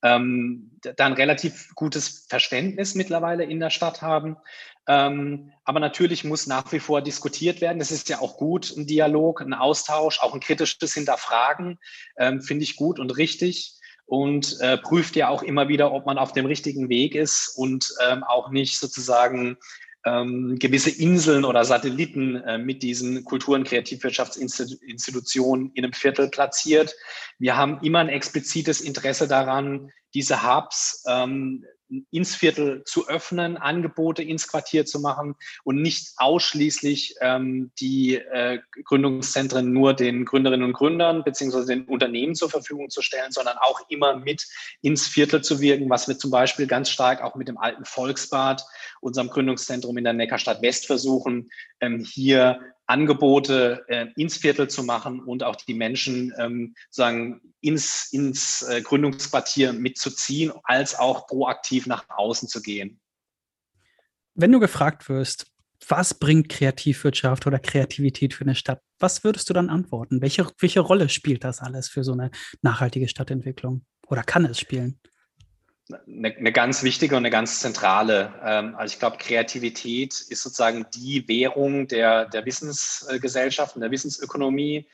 ähm, 0.02 0.70
da 0.82 1.08
relativ 1.08 1.74
gutes 1.76 2.26
Verständnis 2.30 2.94
mittlerweile 2.94 3.44
in 3.46 3.60
der 3.60 3.70
Stadt 3.70 4.02
haben. 4.02 4.38
Ähm, 4.88 5.52
aber 5.64 5.80
natürlich 5.80 6.24
muss 6.24 6.48
nach 6.48 6.72
wie 6.72 6.80
vor 6.80 7.02
diskutiert 7.02 7.62
werden. 7.62 7.80
Das 7.80 7.92
ist 7.92 8.10
ja 8.10 8.20
auch 8.20 8.38
gut, 8.38 8.76
ein 8.76 8.86
Dialog, 8.86 9.42
ein 9.42 9.54
Austausch, 9.54 10.20
auch 10.20 10.34
ein 10.34 10.42
kritisches 10.42 10.94
Hinterfragen, 10.94 11.80
ähm, 12.18 12.42
finde 12.42 12.64
ich 12.64 12.76
gut 12.76 13.00
und 13.00 13.12
richtig 13.12 13.76
und 14.06 14.58
äh, 14.60 14.78
prüft 14.78 15.16
ja 15.16 15.30
auch 15.30 15.44
immer 15.44 15.70
wieder, 15.70 15.94
ob 15.94 16.06
man 16.06 16.18
auf 16.18 16.34
dem 16.34 16.46
richtigen 16.46 16.90
Weg 16.90 17.16
ist 17.16 17.54
und 17.56 17.94
ähm, 18.06 18.24
auch 18.24 18.50
nicht 18.50 18.78
sozusagen 18.78 19.58
ähm, 20.06 20.58
gewisse 20.60 20.90
Inseln 20.90 21.46
oder 21.46 21.64
Satelliten 21.64 22.36
äh, 22.36 22.58
mit 22.58 22.84
diesen 22.84 23.24
Kultur- 23.24 23.56
und 23.56 23.64
Kreativwirtschaftsinstitutionen 23.64 25.72
in 25.74 25.86
einem 25.86 25.94
Viertel 25.94 26.30
platziert. 26.30 26.94
Wir 27.40 27.56
haben 27.56 27.80
immer 27.82 28.00
ein 28.00 28.10
explizites 28.10 28.82
Interesse 28.82 29.30
daran, 29.30 29.92
diese 30.14 30.44
Hubs 30.44 31.06
ähm, 31.08 31.64
ins 32.12 32.36
Viertel 32.36 32.84
zu 32.86 33.08
öffnen, 33.08 33.58
Angebote 33.58 34.24
ins 34.24 34.48
Quartier 34.48 34.86
zu 34.86 35.00
machen 35.00 35.36
und 35.64 35.82
nicht 35.82 36.14
ausschließlich 36.18 37.16
ähm, 37.22 37.72
die 37.80 38.16
äh, 38.16 38.60
Gründungszentren 38.86 39.72
nur 39.72 39.94
den 39.94 40.26
Gründerinnen 40.26 40.66
und 40.66 40.74
Gründern 40.74 41.24
beziehungsweise 41.24 41.68
den 41.68 41.86
Unternehmen 41.86 42.36
zur 42.36 42.50
Verfügung 42.50 42.90
zu 42.90 43.02
stellen, 43.02 43.32
sondern 43.32 43.58
auch 43.60 43.82
immer 43.90 44.16
mit 44.16 44.48
ins 44.82 45.08
Viertel 45.08 45.42
zu 45.44 45.60
wirken, 45.60 45.90
was 45.90 46.08
wir 46.08 46.18
zum 46.18 46.32
Beispiel 46.32 46.68
ganz 46.68 46.90
stark 46.90 47.22
auch 47.22 47.36
mit 47.36 47.48
dem 47.48 47.58
alten 47.58 47.86
Volksbad, 47.86 48.64
unserem 49.02 49.30
Gründungszentrum 49.30 49.98
in 49.98 50.04
der 50.04 50.14
Neckarstadt 50.14 50.62
West 50.62 50.88
versuchen, 50.88 51.50
ähm, 51.80 52.00
hier 52.00 52.73
Angebote 52.88 53.84
äh, 53.88 54.08
ins 54.16 54.38
Viertel 54.38 54.70
zu 54.70 54.84
machen 54.84 55.22
und 55.22 55.44
auch 55.44 55.56
die 55.56 55.74
Menschen 55.74 56.34
ähm, 56.38 56.76
sagen 56.90 57.42
ins, 57.62 58.12
ins 58.12 58.62
äh, 58.64 58.82
Gründungsquartier 58.82 59.74
mitzuziehen, 59.74 60.52
als 60.64 60.98
auch 60.98 61.28
proaktiv 61.28 61.88
nach 61.88 62.06
außen 62.10 62.48
zu 62.50 62.62
gehen. 62.62 63.00
Wenn 64.36 64.52
du 64.52 64.60
gefragt 64.60 65.10
wirst, 65.10 65.48
was 65.88 66.14
bringt 66.14 66.50
Kreativwirtschaft 66.50 67.46
oder 67.46 67.60
Kreativität 67.60 68.34
für 68.34 68.46
eine 68.46 68.56
Stadt? 68.56 68.82
Was 69.00 69.24
würdest 69.24 69.50
du 69.50 69.54
dann 69.54 69.70
antworten? 69.70 70.22
Welche, 70.22 70.48
welche 70.60 70.80
Rolle 70.80 71.10
spielt 71.10 71.44
das 71.44 71.60
alles 71.60 71.90
für 71.90 72.04
so 72.04 72.14
eine 72.14 72.32
nachhaltige 72.62 73.08
Stadtentwicklung? 73.08 73.86
Oder 74.08 74.24
kann 74.24 74.46
es 74.46 74.60
spielen? 74.60 75.00
Eine, 75.90 76.36
eine 76.36 76.52
ganz 76.52 76.84
wichtige 76.84 77.16
und 77.16 77.24
eine 77.24 77.30
ganz 77.30 77.60
zentrale. 77.60 78.34
Ähm, 78.44 78.76
also 78.76 78.94
ich 78.94 79.00
glaube, 79.00 79.18
Kreativität 79.18 80.14
ist 80.14 80.44
sozusagen 80.44 80.86
die 80.94 81.28
Währung 81.28 81.88
der, 81.88 82.26
der 82.26 82.46
Wissensgesellschaften, 82.46 83.82
der 83.82 83.92
Wissensökonomie. 83.92 84.86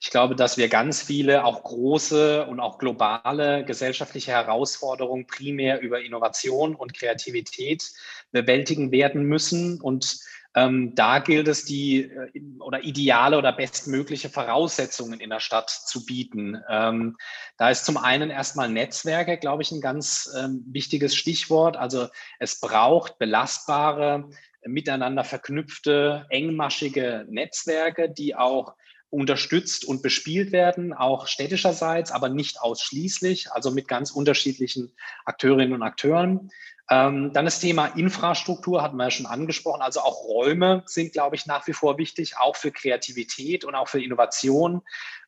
Ich 0.00 0.10
glaube, 0.10 0.36
dass 0.36 0.56
wir 0.56 0.68
ganz 0.68 1.02
viele 1.02 1.44
auch 1.44 1.62
große 1.64 2.46
und 2.46 2.60
auch 2.60 2.78
globale 2.78 3.64
gesellschaftliche 3.64 4.30
Herausforderungen 4.32 5.26
primär 5.26 5.80
über 5.80 6.00
Innovation 6.00 6.74
und 6.74 6.94
Kreativität 6.94 7.90
bewältigen 8.30 8.90
werden 8.90 9.24
müssen 9.24 9.80
und 9.80 10.20
ähm, 10.54 10.94
da 10.94 11.18
gilt 11.18 11.48
es, 11.48 11.64
die 11.64 12.04
äh, 12.04 12.30
oder 12.60 12.82
ideale 12.82 13.38
oder 13.38 13.52
bestmögliche 13.52 14.30
Voraussetzungen 14.30 15.20
in 15.20 15.30
der 15.30 15.40
Stadt 15.40 15.70
zu 15.70 16.04
bieten. 16.04 16.60
Ähm, 16.68 17.16
da 17.58 17.70
ist 17.70 17.84
zum 17.84 17.96
einen 17.96 18.30
erstmal 18.30 18.68
Netzwerke, 18.68 19.36
glaube 19.38 19.62
ich, 19.62 19.70
ein 19.70 19.80
ganz 19.80 20.32
ähm, 20.38 20.64
wichtiges 20.66 21.14
Stichwort. 21.14 21.76
Also 21.76 22.08
es 22.38 22.60
braucht 22.60 23.18
belastbare, 23.18 24.30
miteinander 24.64 25.24
verknüpfte, 25.24 26.26
engmaschige 26.30 27.26
Netzwerke, 27.28 28.10
die 28.10 28.34
auch 28.34 28.74
unterstützt 29.10 29.86
und 29.86 30.02
bespielt 30.02 30.52
werden, 30.52 30.92
auch 30.92 31.26
städtischerseits, 31.26 32.10
aber 32.10 32.28
nicht 32.28 32.60
ausschließlich, 32.60 33.52
also 33.52 33.70
mit 33.70 33.88
ganz 33.88 34.10
unterschiedlichen 34.10 34.92
Akteurinnen 35.24 35.72
und 35.72 35.82
Akteuren. 35.82 36.50
Ähm, 36.90 37.32
dann 37.34 37.44
das 37.44 37.60
Thema 37.60 37.86
Infrastruktur 37.86 38.82
hatten 38.82 38.96
wir 38.96 39.04
ja 39.04 39.10
schon 39.10 39.26
angesprochen. 39.26 39.82
Also 39.82 40.00
auch 40.00 40.24
Räume 40.24 40.82
sind, 40.86 41.12
glaube 41.12 41.36
ich, 41.36 41.44
nach 41.44 41.66
wie 41.66 41.74
vor 41.74 41.98
wichtig, 41.98 42.38
auch 42.38 42.56
für 42.56 42.70
Kreativität 42.70 43.64
und 43.64 43.74
auch 43.74 43.88
für 43.88 44.02
Innovation. 44.02 44.82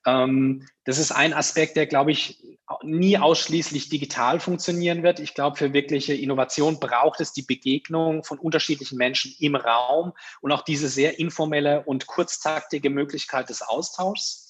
Ähm, 0.06 0.66
das 0.84 0.98
ist 0.98 1.12
ein 1.12 1.34
Aspekt, 1.34 1.76
der, 1.76 1.86
glaube 1.86 2.12
ich, 2.12 2.42
nie 2.82 3.18
ausschließlich 3.18 3.90
digital 3.90 4.40
funktionieren 4.40 5.02
wird. 5.02 5.20
Ich 5.20 5.34
glaube, 5.34 5.56
für 5.56 5.74
wirkliche 5.74 6.14
Innovation 6.14 6.80
braucht 6.80 7.20
es 7.20 7.32
die 7.32 7.42
Begegnung 7.42 8.24
von 8.24 8.38
unterschiedlichen 8.38 8.96
Menschen 8.96 9.34
im 9.38 9.54
Raum 9.54 10.12
und 10.40 10.52
auch 10.52 10.62
diese 10.62 10.88
sehr 10.88 11.18
informelle 11.18 11.82
und 11.84 12.06
kurztaktige 12.06 12.88
Möglichkeit 12.88 13.50
des 13.50 13.60
Austauschs. 13.60 14.49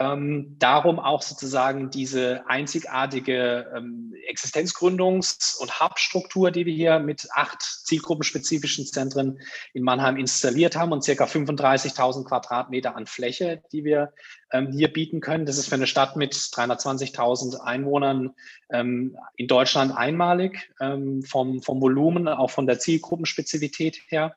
Ähm, 0.00 0.54
darum 0.60 1.00
auch 1.00 1.22
sozusagen 1.22 1.90
diese 1.90 2.44
einzigartige 2.46 3.66
ähm, 3.76 4.14
Existenzgründungs- 4.30 5.58
und 5.58 5.80
Hubstruktur, 5.80 6.52
die 6.52 6.66
wir 6.66 6.72
hier 6.72 6.98
mit 7.00 7.26
acht 7.34 7.60
zielgruppenspezifischen 7.60 8.86
Zentren 8.86 9.40
in 9.72 9.82
Mannheim 9.82 10.16
installiert 10.16 10.76
haben 10.76 10.92
und 10.92 11.02
circa 11.02 11.24
35.000 11.24 12.24
Quadratmeter 12.24 12.94
an 12.94 13.06
Fläche, 13.06 13.60
die 13.72 13.82
wir 13.82 14.12
ähm, 14.52 14.70
hier 14.70 14.92
bieten 14.92 15.20
können. 15.20 15.46
Das 15.46 15.58
ist 15.58 15.68
für 15.68 15.74
eine 15.74 15.88
Stadt 15.88 16.14
mit 16.14 16.32
320.000 16.32 17.58
Einwohnern 17.58 18.34
ähm, 18.70 19.16
in 19.34 19.48
Deutschland 19.48 19.96
einmalig 19.96 20.70
ähm, 20.80 21.24
vom, 21.24 21.60
vom 21.60 21.80
Volumen, 21.80 22.28
auch 22.28 22.50
von 22.50 22.68
der 22.68 22.78
Zielgruppenspezifität 22.78 24.00
her. 24.06 24.36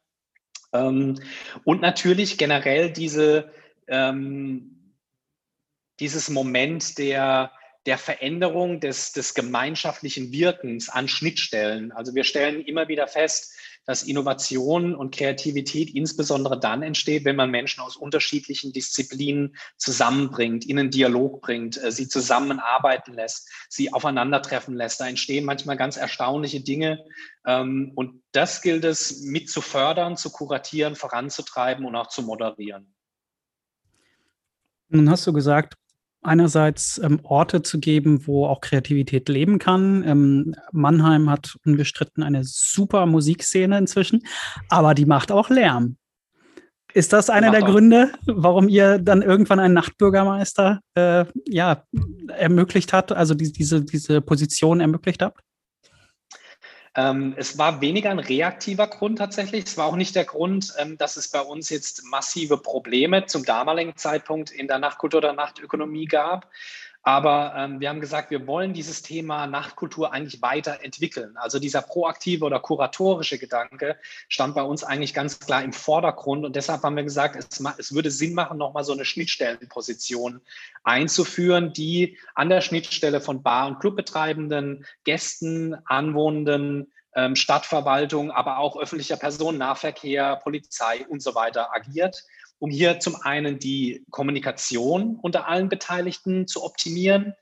Ähm, 0.74 1.20
und 1.66 1.82
natürlich 1.82 2.40
generell 2.40 2.92
diese 2.92 3.52
ähm, 3.88 4.81
dieses 6.02 6.30
Moment 6.30 6.98
der, 6.98 7.52
der 7.86 7.98
Veränderung 7.98 8.80
des, 8.80 9.14
des 9.14 9.34
gemeinschaftlichen 9.34 10.32
Wirkens 10.34 10.90
an 10.90 11.08
Schnittstellen. 11.08 11.92
Also 11.92 12.14
wir 12.14 12.24
stellen 12.24 12.62
immer 12.62 12.88
wieder 12.90 13.08
fest, 13.08 13.54
dass 13.86 14.04
Innovation 14.04 14.94
und 14.94 15.16
Kreativität 15.16 15.90
insbesondere 15.94 16.60
dann 16.60 16.84
entsteht, 16.84 17.26
wenn 17.26 17.36
man 17.36 17.50
Menschen 17.50 17.82
aus 17.82 17.96
unterschiedlichen 17.96 18.74
Disziplinen 18.74 19.56
zusammenbringt, 19.78 20.66
in 20.66 20.78
einen 20.78 20.92
Dialog 20.92 21.42
bringt, 21.42 21.82
äh, 21.84 21.92
sie 21.92 22.08
zusammenarbeiten 22.08 23.14
lässt, 23.14 23.50
sie 23.70 23.92
aufeinandertreffen 23.92 24.76
lässt. 24.76 25.02
Da 25.02 25.08
entstehen 25.08 25.46
manchmal 25.46 25.78
ganz 25.78 25.98
erstaunliche 25.98 26.62
Dinge. 26.62 27.04
Ähm, 27.46 27.92
und 27.96 28.22
das 28.32 28.62
gilt 28.62 28.86
es 28.86 29.22
mit 29.22 29.50
zu 29.50 29.62
fördern, 29.62 30.16
zu 30.16 30.32
kuratieren, 30.32 30.96
voranzutreiben 30.96 31.86
und 31.86 31.96
auch 31.96 32.08
zu 32.08 32.22
moderieren. 32.22 32.94
Nun 34.90 35.10
hast 35.10 35.26
du 35.26 35.34
gesagt, 35.34 35.76
einerseits 36.22 37.00
ähm, 37.04 37.20
Orte 37.24 37.62
zu 37.62 37.80
geben, 37.80 38.28
wo 38.28 38.46
auch 38.46 38.62
Kreativität 38.62 39.28
leben 39.30 39.60
kann. 39.60 40.04
Ähm, 40.06 40.56
Mannheim 40.72 41.30
hat 41.30 41.56
unbestritten 41.66 42.24
eine 42.24 42.44
super 42.44 43.06
Musikszene 43.06 43.78
inzwischen, 43.78 44.24
aber 44.70 44.94
die 44.94 45.06
macht 45.06 45.32
auch 45.32 45.50
Lärm. 45.50 45.98
Ist 46.94 47.14
das 47.14 47.30
einer 47.30 47.52
der 47.52 47.62
Gründe, 47.62 48.12
warum 48.26 48.68
ihr 48.68 49.00
dann 49.00 49.22
irgendwann 49.22 49.60
einen 49.60 49.74
Nachtbürgermeister 49.74 50.82
äh, 50.96 51.26
ja, 51.48 51.84
ermöglicht 52.28 52.92
hat, 52.92 53.14
also 53.14 53.34
die, 53.34 53.52
diese, 53.52 53.84
diese 53.84 54.20
Position 54.20 54.82
ermöglicht 54.82 55.22
habt? 55.22 55.42
Ähm, 56.96 57.34
es 57.38 57.58
war 57.58 57.80
weniger 57.80 58.10
ein 58.10 58.20
reaktiver 58.20 58.88
Grund 58.88 59.18
tatsächlich. 59.18 59.66
Es 59.66 59.78
war 59.78 59.86
auch 59.86 59.96
nicht 59.96 60.16
der 60.16 60.26
Grund, 60.26 60.74
ähm, 60.78 60.98
dass 60.98 61.16
es 61.16 61.30
bei 61.30 61.40
uns 61.40 61.70
jetzt 61.70 62.04
massive 62.04 62.58
Probleme 62.58 63.26
zum 63.26 63.46
damaligen 63.46 63.96
Zeitpunkt 63.96 64.52
in 64.52 64.68
der 64.68 64.80
Nachtkultur 64.80 65.20
oder 65.20 65.34
Nachtökonomie 65.34 66.06
gab. 66.06 66.50
Aber 67.04 67.54
ähm, 67.58 67.80
wir 67.80 67.90
haben 67.90 68.00
gesagt, 68.00 68.30
wir 68.30 68.46
wollen 68.46 68.74
dieses 68.74 69.02
Thema 69.02 69.48
Nachtkultur 69.48 70.14
eigentlich 70.14 70.42
weiterentwickeln. 70.42 71.36
Also 71.36 71.58
dieser 71.58 71.82
proaktive 71.82 72.46
oder 72.46 72.60
kuratorische 72.60 73.40
Gedanke 73.40 73.98
stand 74.28 74.54
bei 74.54 74.62
uns 74.62 74.84
eigentlich 74.84 75.16
ganz 75.16 75.40
klar 75.40 75.64
im 75.64 75.74
Vordergrund. 75.74 76.46
Und 76.46 76.56
deshalb 76.56 76.84
haben 76.84 76.96
wir 76.96 77.04
gesagt, 77.04 77.36
es, 77.36 77.60
es 77.80 77.96
würde 77.96 78.12
Sinn 78.12 78.36
machen, 78.36 78.60
nochmal 78.60 78.84
so 78.84 78.94
eine 78.94 79.06
Schnittstellenposition 79.06 80.42
einzuführen, 80.84 81.74
die 81.74 82.20
an 82.36 82.50
der 82.50 82.62
Schnittstelle 82.62 83.20
von 83.20 83.42
Bar- 83.42 83.68
und 83.68 83.80
Clubbetreibenden, 83.80 84.86
Gästen, 85.04 85.76
Anwohnenden, 85.86 86.92
ähm, 87.16 87.36
Stadtverwaltung, 87.36 88.32
aber 88.32 88.60
auch 88.60 88.78
öffentlicher 88.78 89.18
Personennahverkehr, 89.18 90.38
Polizei 90.38 91.06
und 91.08 91.22
so 91.22 91.34
weiter 91.34 91.74
agiert 91.74 92.24
um 92.62 92.70
hier 92.70 93.00
zum 93.00 93.16
einen 93.16 93.58
die 93.58 94.06
Kommunikation 94.12 95.18
unter 95.20 95.48
allen 95.48 95.68
Beteiligten 95.68 96.48
zu 96.48 96.64
optimieren, 96.64 97.34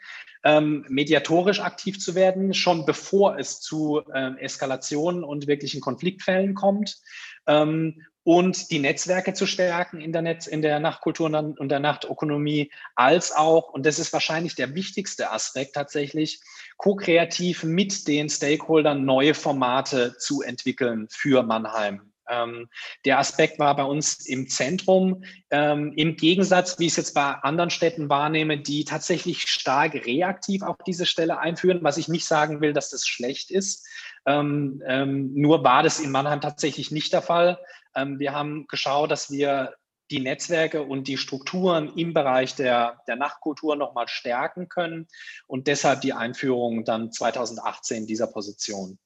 ähm, 0.46 0.86
mediatorisch 0.88 1.60
aktiv 1.60 2.00
zu 2.00 2.16
werden, 2.16 2.54
schon 2.54 2.86
bevor 2.86 3.38
es 3.38 3.60
zu 3.60 4.02
ähm, 4.16 4.38
Eskalationen 4.38 5.26
und 5.26 5.46
wirklichen 5.48 5.82
Konfliktfällen 5.82 6.56
kommt. 6.56 7.02
Ähm, 7.48 8.06
und 8.24 8.72
die 8.72 8.80
Netzwerke 8.80 9.34
zu 9.34 9.46
stärken 9.46 10.00
in 10.00 10.14
der, 10.14 10.22
Netz, 10.22 10.48
in 10.48 10.62
der 10.62 10.80
Nachtkultur 10.80 11.26
und 11.28 11.70
der 11.70 11.80
Nachtökonomie, 11.80 12.72
als 12.96 13.36
auch, 13.36 13.70
und 13.74 13.86
das 13.86 14.00
ist 14.00 14.14
wahrscheinlich 14.14 14.56
der 14.56 14.74
wichtigste 14.74 15.32
Aspekt 15.32 15.74
tatsächlich, 15.74 16.42
ko-kreativ 16.78 17.64
mit 17.64 18.08
den 18.08 18.30
Stakeholdern 18.30 19.04
neue 19.04 19.34
Formate 19.34 20.16
zu 20.18 20.42
entwickeln 20.44 21.08
für 21.10 21.44
Mannheim. 21.44 22.09
Ähm, 22.30 22.70
der 23.06 23.20
Aspekt 23.20 23.60
war 23.60 23.76
bei 23.76 23.84
uns 23.84 24.26
im 24.26 24.48
Zentrum, 24.48 25.24
ähm, 25.50 25.94
im 25.96 26.16
Gegensatz, 26.16 26.80
wie 26.80 26.86
ich 26.86 26.94
es 26.94 26.98
jetzt 26.98 27.14
bei 27.14 27.24
anderen 27.24 27.70
Städten 27.70 28.10
wahrnehme, 28.10 28.60
die 28.60 28.86
tatsächlich 28.86 29.42
stark 29.48 29.94
reaktiv 30.06 30.62
auf 30.62 30.78
diese 30.86 31.06
Stelle 31.06 31.40
einführen, 31.40 31.80
was 31.82 31.98
ich 31.98 32.08
nicht 32.08 32.26
sagen 32.26 32.62
will, 32.62 32.74
dass 32.74 32.90
das 32.90 33.08
schlecht 33.08 33.52
ist. 33.52 33.88
Ähm, 34.26 34.82
ähm 34.88 35.34
nur 35.34 35.64
war 35.64 35.84
das 35.84 36.00
in 36.00 36.12
Mannheim 36.12 36.42
tatsächlich 36.42 36.92
nicht 36.92 37.14
der 37.14 37.22
Fall. 37.22 37.60
Ähm, 37.96 38.20
wir 38.20 38.34
haben 38.34 38.68
geschaut, 38.68 39.12
dass 39.12 39.32
wir 39.32 39.74
die 40.12 40.20
Netzwerke 40.20 40.84
und 40.84 41.08
die 41.08 41.18
Strukturen 41.18 41.96
im 41.96 42.14
Bereich 42.14 42.56
der, 42.56 43.02
der 43.08 43.16
Nachtkultur 43.16 43.76
nochmal 43.76 44.08
stärken 44.08 44.68
können 44.68 45.08
und 45.48 45.68
deshalb 45.68 46.02
die 46.02 46.14
Einführung 46.14 46.84
dann 46.84 47.12
2018 47.12 48.08
dieser 48.08 48.28
Position. 48.28 48.98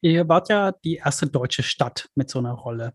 Ihr 0.00 0.28
wart 0.28 0.48
ja 0.48 0.72
die 0.84 0.96
erste 0.96 1.26
deutsche 1.26 1.62
Stadt 1.62 2.08
mit 2.14 2.30
so 2.30 2.38
einer 2.38 2.52
Rolle. 2.52 2.94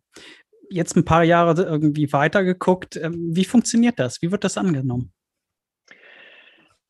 Jetzt 0.69 0.95
ein 0.95 1.05
paar 1.05 1.23
Jahre 1.23 1.61
irgendwie 1.63 2.11
weitergeguckt. 2.11 2.97
Ähm, 2.97 3.29
wie 3.31 3.45
funktioniert 3.45 3.99
das? 3.99 4.21
Wie 4.21 4.31
wird 4.31 4.43
das 4.43 4.57
angenommen? 4.57 5.13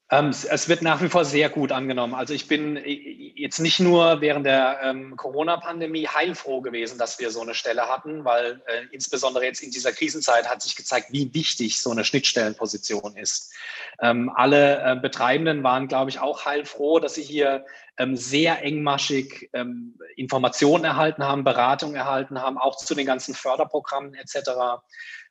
Ähm, 0.10 0.30
es 0.30 0.70
wird 0.70 0.82
nach 0.82 1.02
wie 1.02 1.10
vor 1.10 1.26
sehr 1.26 1.50
gut 1.50 1.74
angenommen. 1.74 2.14
Also 2.14 2.34
ich 2.34 2.48
bin 2.48 2.78
äh, 2.78 3.34
jetzt 3.36 3.60
nicht 3.60 3.82
nur 3.82 4.22
während 4.22 4.46
der 4.46 4.80
ähm, 4.82 5.18
Corona-Pandemie 5.18 6.08
heilfroh 6.08 6.62
gewesen, 6.62 6.98
dass 6.98 7.20
wir 7.20 7.30
so 7.30 7.42
eine 7.42 7.54
Stelle 7.54 7.90
hatten, 7.90 8.24
weil 8.24 8.62
äh, 8.68 8.86
insbesondere 8.92 9.44
jetzt 9.44 9.62
in 9.62 9.72
dieser 9.72 9.92
Krisenzeit 9.92 10.50
hat 10.50 10.62
sich 10.62 10.78
gezeigt, 10.78 11.08
wie 11.12 11.34
wichtig 11.34 11.82
so 11.82 11.92
eine 11.92 12.06
Schnittstellenposition 12.06 13.18
ist. 13.18 13.54
Ähm, 14.00 14.32
alle 14.34 14.82
äh, 14.82 14.96
Betreibenden 14.96 15.64
waren, 15.64 15.90
glaube 15.90 16.10
ich, 16.10 16.20
auch 16.20 16.46
heilfroh, 16.46 17.00
dass 17.00 17.16
sie 17.16 17.24
hier 17.24 17.66
ähm, 17.98 18.16
sehr 18.16 18.64
engmaschig 18.64 19.50
ähm, 19.52 20.00
Informationen 20.16 20.86
erhalten 20.86 21.26
haben, 21.26 21.44
Beratung 21.44 21.96
erhalten 21.96 22.42
haben, 22.42 22.58
auch 22.58 22.78
zu 22.78 22.96
den 22.96 23.06
ganzen 23.06 23.34
Förderprogrammen 23.34 24.14
etc. 24.14 24.52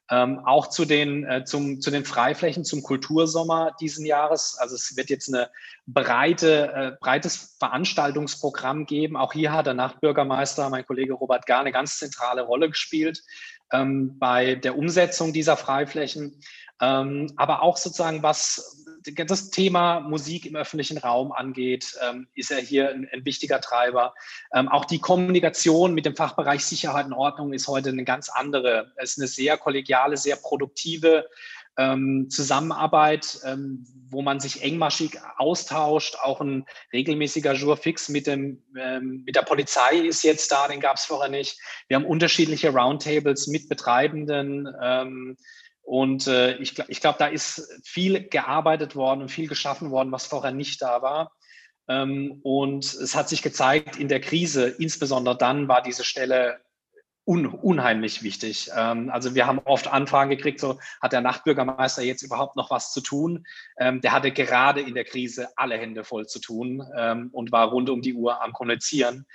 Ähm, 0.09 0.41
auch 0.45 0.69
zu 0.69 0.85
den, 0.85 1.25
äh, 1.25 1.45
zum, 1.45 1.81
zu 1.81 1.91
den 1.91 2.05
Freiflächen, 2.05 2.65
zum 2.65 2.83
Kultursommer 2.83 3.75
diesen 3.81 4.07
Jahres. 4.07 4.57
Also 4.59 4.77
es 4.77 4.97
wird 4.97 5.11
jetzt 5.11 5.29
ein 5.29 5.47
breite, 5.87 6.73
äh, 6.73 6.93
breites 7.01 7.57
Veranstaltungsprogramm 7.59 8.87
geben. 8.87 9.17
Auch 9.17 9.33
hier 9.33 9.53
hat 9.53 9.67
der 9.67 9.75
Nachtbürgermeister, 9.75 10.71
mein 10.71 10.87
Kollege 10.87 11.15
Robert 11.15 11.47
Gar, 11.47 11.61
eine 11.61 11.73
ganz 11.73 11.99
zentrale 11.99 12.43
Rolle 12.43 12.69
gespielt 12.69 13.25
ähm, 13.73 14.17
bei 14.19 14.55
der 14.55 14.79
Umsetzung 14.79 15.33
dieser 15.33 15.57
Freiflächen. 15.57 16.41
Ähm, 16.81 17.33
aber 17.37 17.63
auch 17.63 17.77
sozusagen, 17.77 18.23
was 18.23 18.86
das 19.15 19.51
Thema 19.51 20.01
Musik 20.01 20.47
im 20.47 20.57
öffentlichen 20.57 20.99
Raum 20.99 21.33
angeht, 21.33 21.97
ähm, 22.03 22.27
ist 22.35 22.51
er 22.51 22.59
hier 22.59 22.91
ein, 22.91 23.09
ein 23.13 23.25
wichtiger 23.25 23.61
Treiber. 23.61 24.15
Ähm, 24.53 24.69
auch 24.69 24.85
die 24.85 24.99
Kommunikation 24.99 25.95
mit 25.95 26.07
dem 26.07 26.17
Fachbereich 26.17 26.65
Sicherheit 26.65 27.07
und 27.07 27.13
Ordnung 27.13 27.53
ist 27.53 27.69
heute 27.69 27.91
eine 27.91 28.05
ganz 28.05 28.29
andere. 28.29 28.93
Es 28.97 29.13
ist 29.13 29.19
eine 29.19 29.29
sehr 29.29 29.57
kollegiale, 29.57 30.17
sehr 30.17 30.37
produktive 30.37 31.27
ähm, 31.79 32.29
Zusammenarbeit, 32.31 33.39
ähm, 33.45 33.87
wo 34.09 34.23
man 34.23 34.41
sich 34.41 34.63
engmaschig 34.63 35.19
austauscht. 35.37 36.17
Auch 36.23 36.41
ein 36.41 36.65
regelmäßiger 36.93 37.53
Jour-Fix 37.53 38.09
mit, 38.09 38.27
dem, 38.27 38.63
ähm, 38.79 39.23
mit 39.27 39.37
der 39.37 39.43
Polizei 39.43 39.97
ist 39.97 40.23
jetzt 40.23 40.51
da, 40.51 40.69
den 40.69 40.81
gab 40.81 40.97
es 40.97 41.05
vorher 41.05 41.31
nicht. 41.31 41.59
Wir 41.89 41.97
haben 41.97 42.07
unterschiedliche 42.07 42.71
Roundtables 42.71 43.47
mit 43.47 43.69
Betreibenden. 43.69 44.69
Und 45.87 46.27
äh, 46.27 46.57
ich, 46.57 46.77
ich 46.89 47.01
glaube, 47.01 47.19
da 47.21 47.29
ist 47.29 47.81
viel 47.85 48.29
gearbeitet 48.29 48.97
worden 48.97 49.23
und 49.23 49.29
viel 49.31 49.47
geschaffen 49.47 49.93
worden, 49.93 50.11
was 50.11 50.27
vorher 50.27 50.51
nicht 50.51 50.83
da 50.83 51.01
war. 51.01 51.31
Ähm, 51.89 52.41
und 52.43 52.85
es 52.85 53.15
hat 53.15 53.29
sich 53.29 53.41
gezeigt, 53.41 53.97
in 53.97 54.09
der 54.09 54.21
Krise, 54.21 54.67
insbesondere 54.67 55.39
dann, 55.39 55.69
war 55.69 55.83
diese 55.83 56.03
Stelle 56.03 56.59
un, 57.25 57.47
unheimlich 57.47 58.25
wichtig. 58.25 58.69
Ähm, 58.77 59.11
also 59.11 59.37
wir 59.37 59.47
haben 59.47 59.61
oft 59.61 59.87
Anfragen 59.87 60.31
gekriegt, 60.31 60.59
so 60.59 60.81
hat 61.01 61.13
der 61.13 61.21
Nachtbürgermeister 61.21 62.03
jetzt 62.03 62.23
überhaupt 62.23 62.57
noch 62.57 62.71
was 62.73 62.93
zu 62.93 63.01
tun? 63.01 63.47
Ähm, 63.79 64.01
der 64.01 64.11
hatte 64.11 64.33
gerade 64.33 64.81
in 64.81 64.95
der 64.95 65.05
Krise 65.05 65.49
alle 65.57 65.77
Hände 65.77 66.03
voll 66.03 66.27
zu 66.27 66.41
tun 66.41 66.85
ähm, 66.97 67.31
und 67.33 67.53
war 67.53 67.69
rund 67.69 67.91
um 67.91 68.03
die 68.03 68.15
Uhr 68.15 68.43
am 68.43 68.53
Kommunizieren. 68.53 69.27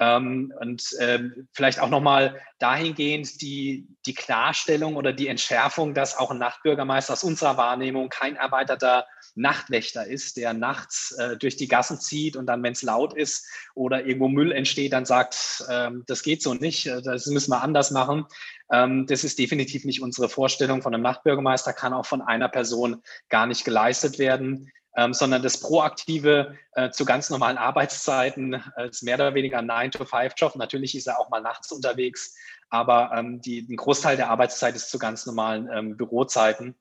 Ähm, 0.00 0.52
und 0.58 0.82
ähm, 0.98 1.46
vielleicht 1.52 1.78
auch 1.78 1.90
nochmal 1.90 2.40
dahingehend 2.58 3.42
die, 3.42 3.86
die 4.06 4.14
Klarstellung 4.14 4.96
oder 4.96 5.12
die 5.12 5.28
Entschärfung, 5.28 5.92
dass 5.92 6.16
auch 6.16 6.30
ein 6.30 6.38
Nachtbürgermeister 6.38 7.12
aus 7.12 7.22
unserer 7.22 7.58
Wahrnehmung 7.58 8.08
kein 8.08 8.36
erweiterter 8.36 9.06
Nachtwächter 9.34 10.06
ist, 10.06 10.38
der 10.38 10.54
nachts 10.54 11.12
äh, 11.12 11.36
durch 11.36 11.56
die 11.56 11.68
Gassen 11.68 12.00
zieht 12.00 12.36
und 12.36 12.46
dann, 12.46 12.62
wenn 12.62 12.72
es 12.72 12.82
laut 12.82 13.14
ist 13.14 13.46
oder 13.74 14.04
irgendwo 14.06 14.28
Müll 14.28 14.52
entsteht, 14.52 14.94
dann 14.94 15.04
sagt, 15.04 15.64
ähm, 15.68 16.02
das 16.06 16.22
geht 16.22 16.42
so 16.42 16.54
nicht, 16.54 16.86
äh, 16.86 17.02
das 17.02 17.26
müssen 17.26 17.50
wir 17.50 17.62
anders 17.62 17.90
machen. 17.90 18.24
Ähm, 18.72 19.06
das 19.06 19.22
ist 19.22 19.38
definitiv 19.38 19.84
nicht 19.84 20.00
unsere 20.00 20.30
Vorstellung 20.30 20.80
von 20.80 20.94
einem 20.94 21.02
Nachtbürgermeister, 21.02 21.74
kann 21.74 21.92
auch 21.92 22.06
von 22.06 22.22
einer 22.22 22.48
Person 22.48 23.02
gar 23.28 23.46
nicht 23.46 23.64
geleistet 23.64 24.18
werden 24.18 24.72
ähm, 24.96 25.14
sondern 25.14 25.42
das 25.42 25.60
Proaktive 25.60 26.56
äh, 26.72 26.90
zu 26.90 27.04
ganz 27.04 27.30
normalen 27.30 27.58
Arbeitszeiten 27.58 28.62
äh, 28.76 28.88
ist 28.88 29.02
mehr 29.02 29.14
oder 29.14 29.34
weniger 29.34 29.58
ein 29.58 29.70
9-to-5-Job. 29.70 30.56
Natürlich 30.56 30.96
ist 30.96 31.06
er 31.06 31.18
auch 31.18 31.30
mal 31.30 31.40
nachts 31.40 31.70
unterwegs, 31.72 32.34
aber 32.70 33.12
ähm, 33.14 33.40
die, 33.40 33.66
ein 33.68 33.76
Großteil 33.76 34.16
der 34.16 34.30
Arbeitszeit 34.30 34.74
ist 34.74 34.90
zu 34.90 34.98
ganz 34.98 35.26
normalen 35.26 35.68
ähm, 35.72 35.96
Bürozeiten. 35.96 36.76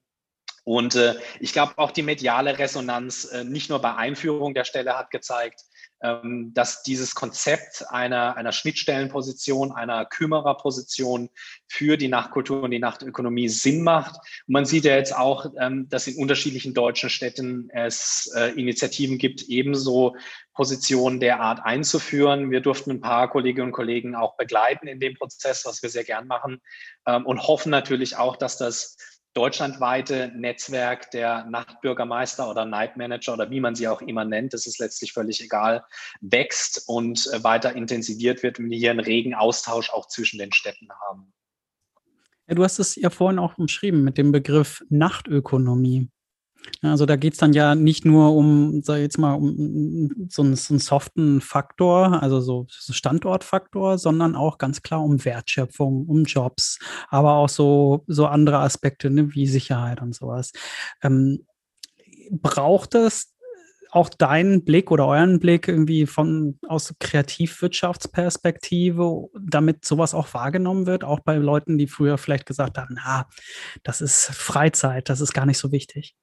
Und 0.63 0.95
äh, 0.95 1.15
ich 1.39 1.53
glaube, 1.53 1.73
auch 1.77 1.91
die 1.91 2.03
mediale 2.03 2.57
Resonanz, 2.57 3.25
äh, 3.25 3.43
nicht 3.43 3.69
nur 3.69 3.79
bei 3.79 3.95
Einführung 3.95 4.53
der 4.53 4.65
Stelle, 4.65 4.97
hat 4.97 5.09
gezeigt, 5.09 5.61
dass 6.01 6.81
dieses 6.83 7.13
Konzept 7.13 7.85
einer, 7.89 8.37
einer 8.37 8.53
Schnittstellenposition, 8.53 9.73
einer 9.73 10.05
Kümmererposition 10.05 11.29
für 11.67 11.97
die 11.97 12.07
Nachtkultur 12.07 12.63
und 12.63 12.71
die 12.71 12.79
Nachtökonomie 12.79 13.49
Sinn 13.49 13.83
macht. 13.83 14.15
Und 14.47 14.53
man 14.53 14.65
sieht 14.65 14.85
ja 14.85 14.95
jetzt 14.95 15.15
auch, 15.15 15.47
ähm, 15.59 15.89
dass 15.89 16.07
in 16.07 16.17
unterschiedlichen 16.17 16.73
deutschen 16.73 17.09
Städten 17.09 17.69
es 17.73 18.31
äh, 18.35 18.51
Initiativen 18.59 19.17
gibt, 19.17 19.43
ebenso 19.49 20.15
Positionen 20.53 21.19
der 21.19 21.41
Art 21.41 21.59
einzuführen. 21.63 22.51
Wir 22.51 22.61
durften 22.61 22.91
ein 22.91 23.01
paar 23.01 23.29
Kolleginnen 23.29 23.67
und 23.67 23.73
Kollegen 23.73 24.15
auch 24.15 24.37
begleiten 24.37 24.87
in 24.87 24.99
dem 24.99 25.15
Prozess, 25.15 25.65
was 25.65 25.81
wir 25.81 25.89
sehr 25.89 26.03
gern 26.03 26.27
machen 26.27 26.61
ähm, 27.05 27.25
und 27.25 27.47
hoffen 27.47 27.69
natürlich 27.69 28.15
auch, 28.15 28.37
dass 28.37 28.57
das 28.57 28.97
deutschlandweite 29.33 30.31
Netzwerk 30.35 31.11
der 31.11 31.45
Nachtbürgermeister 31.45 32.49
oder 32.49 32.65
Night 32.65 32.97
Manager 32.97 33.33
oder 33.33 33.49
wie 33.51 33.59
man 33.59 33.75
sie 33.75 33.87
auch 33.87 34.01
immer 34.01 34.25
nennt, 34.25 34.53
das 34.53 34.65
ist 34.65 34.79
letztlich 34.79 35.13
völlig 35.13 35.41
egal, 35.41 35.83
wächst 36.21 36.83
und 36.87 37.27
äh, 37.33 37.43
weiter 37.43 37.75
intensiviert 37.75 38.43
wird 38.43 38.59
und 38.59 38.69
wir 38.69 38.77
hier 38.77 38.91
einen 38.91 38.99
regen 38.99 39.35
Austausch 39.35 39.91
auch 39.91 40.07
zwischen 40.07 40.39
den 40.39 40.51
Städten 40.51 40.89
haben. 41.07 41.33
Ja, 42.47 42.55
du 42.55 42.63
hast 42.63 42.79
es 42.79 42.95
ja 42.95 43.09
vorhin 43.11 43.39
auch 43.39 43.57
umschrieben 43.57 44.03
mit 44.03 44.17
dem 44.17 44.31
Begriff 44.31 44.83
Nachtökonomie. 44.89 46.09
Also 46.81 47.05
da 47.05 47.15
geht 47.15 47.33
es 47.33 47.39
dann 47.39 47.53
ja 47.53 47.75
nicht 47.75 48.05
nur 48.05 48.35
um, 48.35 48.81
sag 48.83 48.97
ich 48.97 49.03
jetzt 49.03 49.17
mal, 49.17 49.33
um 49.33 50.27
so 50.29 50.43
einen, 50.43 50.55
so 50.55 50.73
einen 50.73 50.79
soften 50.79 51.41
Faktor, 51.41 52.21
also 52.21 52.39
so, 52.39 52.67
so 52.69 52.93
Standortfaktor, 52.93 53.97
sondern 53.97 54.35
auch 54.35 54.57
ganz 54.57 54.81
klar 54.81 55.03
um 55.03 55.23
Wertschöpfung, 55.25 56.05
um 56.07 56.23
Jobs, 56.23 56.79
aber 57.09 57.33
auch 57.33 57.49
so, 57.49 58.03
so 58.07 58.27
andere 58.27 58.59
Aspekte 58.59 59.09
ne, 59.09 59.33
wie 59.33 59.47
Sicherheit 59.47 60.01
und 60.01 60.15
sowas. 60.15 60.53
Ähm, 61.01 61.45
braucht 62.31 62.95
es 62.95 63.33
auch 63.91 64.09
deinen 64.09 64.63
Blick 64.63 64.91
oder 64.91 65.07
euren 65.07 65.39
Blick 65.39 65.67
irgendwie 65.67 66.05
von 66.05 66.59
aus 66.67 66.93
Kreativwirtschaftsperspektive, 66.99 69.29
damit 69.39 69.83
sowas 69.83 70.13
auch 70.13 70.33
wahrgenommen 70.33 70.85
wird, 70.85 71.03
auch 71.03 71.19
bei 71.21 71.35
Leuten, 71.35 71.77
die 71.77 71.87
früher 71.87 72.17
vielleicht 72.17 72.45
gesagt 72.45 72.77
haben, 72.77 72.95
na, 72.95 73.27
das 73.83 74.01
ist 74.01 74.27
Freizeit, 74.27 75.09
das 75.09 75.21
ist 75.21 75.33
gar 75.33 75.47
nicht 75.47 75.57
so 75.57 75.71
wichtig? 75.71 76.15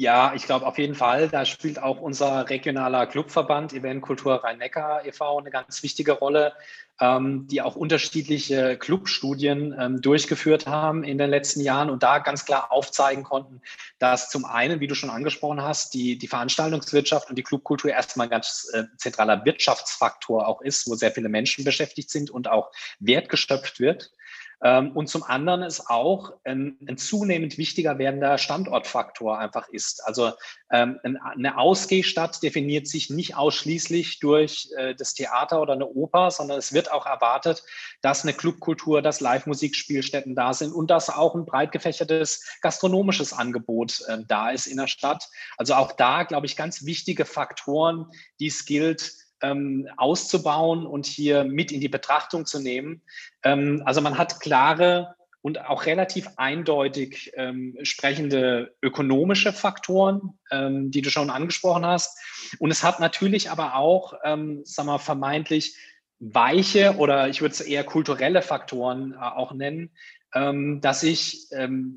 Ja, 0.00 0.32
ich 0.36 0.44
glaube 0.44 0.64
auf 0.64 0.78
jeden 0.78 0.94
Fall. 0.94 1.28
Da 1.28 1.44
spielt 1.44 1.82
auch 1.82 2.00
unser 2.00 2.48
regionaler 2.48 3.08
Clubverband 3.08 3.72
Event 3.72 4.00
Kultur 4.00 4.44
Rhein-Neckar 4.44 5.04
e.V. 5.04 5.40
eine 5.40 5.50
ganz 5.50 5.82
wichtige 5.82 6.12
Rolle, 6.12 6.52
ähm, 7.00 7.48
die 7.48 7.62
auch 7.62 7.74
unterschiedliche 7.74 8.78
Clubstudien 8.78 9.74
ähm, 9.76 10.00
durchgeführt 10.00 10.68
haben 10.68 11.02
in 11.02 11.18
den 11.18 11.28
letzten 11.28 11.62
Jahren 11.62 11.90
und 11.90 12.04
da 12.04 12.20
ganz 12.20 12.44
klar 12.44 12.70
aufzeigen 12.70 13.24
konnten, 13.24 13.60
dass 13.98 14.30
zum 14.30 14.44
einen, 14.44 14.78
wie 14.78 14.86
du 14.86 14.94
schon 14.94 15.10
angesprochen 15.10 15.62
hast, 15.62 15.94
die, 15.94 16.16
die 16.16 16.28
Veranstaltungswirtschaft 16.28 17.28
und 17.28 17.34
die 17.34 17.42
Clubkultur 17.42 17.90
erstmal 17.90 18.28
ein 18.28 18.30
ganz 18.30 18.70
äh, 18.72 18.84
zentraler 18.98 19.44
Wirtschaftsfaktor 19.44 20.46
auch 20.46 20.60
ist, 20.60 20.88
wo 20.88 20.94
sehr 20.94 21.10
viele 21.10 21.28
Menschen 21.28 21.64
beschäftigt 21.64 22.10
sind 22.10 22.30
und 22.30 22.46
auch 22.46 22.70
Wert 23.00 23.28
geschöpft 23.28 23.80
wird. 23.80 24.12
Ähm, 24.62 24.92
und 24.92 25.08
zum 25.08 25.22
anderen 25.22 25.62
ist 25.62 25.88
auch 25.88 26.32
ein, 26.44 26.78
ein, 26.88 26.98
zunehmend 26.98 27.58
wichtiger 27.58 27.98
werdender 27.98 28.38
Standortfaktor 28.38 29.38
einfach 29.38 29.68
ist. 29.68 30.04
Also 30.04 30.32
ähm, 30.70 30.98
eine 31.02 31.58
Ausgehstadt 31.58 32.42
definiert 32.42 32.88
sich 32.88 33.08
nicht 33.08 33.36
ausschließlich 33.36 34.18
durch 34.18 34.68
äh, 34.76 34.96
das 34.96 35.14
Theater 35.14 35.62
oder 35.62 35.74
eine 35.74 35.86
Oper, 35.86 36.32
sondern 36.32 36.58
es 36.58 36.72
wird 36.72 36.90
auch 36.90 37.06
erwartet, 37.06 37.62
dass 38.02 38.24
eine 38.24 38.32
Clubkultur, 38.32 39.00
dass 39.00 39.20
Live-Musikspielstätten 39.20 40.34
da 40.34 40.52
sind 40.52 40.72
und 40.72 40.90
dass 40.90 41.08
auch 41.08 41.36
ein 41.36 41.46
breit 41.46 41.70
gefächertes 41.70 42.44
gastronomisches 42.60 43.32
Angebot 43.32 44.02
äh, 44.08 44.18
da 44.26 44.50
ist 44.50 44.66
in 44.66 44.78
der 44.78 44.88
Stadt. 44.88 45.28
Also 45.56 45.74
auch 45.74 45.92
da, 45.92 46.24
glaube 46.24 46.46
ich, 46.46 46.56
ganz 46.56 46.84
wichtige 46.84 47.24
Faktoren, 47.24 48.06
die 48.40 48.48
es 48.48 48.64
gilt, 48.64 49.27
ähm, 49.42 49.88
auszubauen 49.96 50.86
und 50.86 51.06
hier 51.06 51.44
mit 51.44 51.72
in 51.72 51.80
die 51.80 51.88
Betrachtung 51.88 52.46
zu 52.46 52.60
nehmen. 52.60 53.02
Ähm, 53.42 53.82
also 53.84 54.00
man 54.00 54.18
hat 54.18 54.40
klare 54.40 55.14
und 55.40 55.64
auch 55.64 55.86
relativ 55.86 56.28
eindeutig 56.36 57.32
ähm, 57.36 57.76
sprechende 57.82 58.74
ökonomische 58.82 59.52
Faktoren, 59.52 60.38
ähm, 60.50 60.90
die 60.90 61.02
du 61.02 61.10
schon 61.10 61.30
angesprochen 61.30 61.86
hast. 61.86 62.18
Und 62.58 62.70
es 62.70 62.82
hat 62.82 63.00
natürlich 63.00 63.50
aber 63.50 63.76
auch, 63.76 64.14
ähm, 64.24 64.62
sagen 64.64 64.88
wir, 64.88 64.98
vermeintlich 64.98 65.76
weiche 66.20 66.96
oder 66.96 67.28
ich 67.28 67.40
würde 67.40 67.52
es 67.52 67.60
eher 67.60 67.84
kulturelle 67.84 68.42
Faktoren 68.42 69.12
äh, 69.12 69.16
auch 69.16 69.52
nennen, 69.52 69.90
ähm, 70.34 70.80
dass 70.80 71.02
ich 71.02 71.46
ähm, 71.52 71.94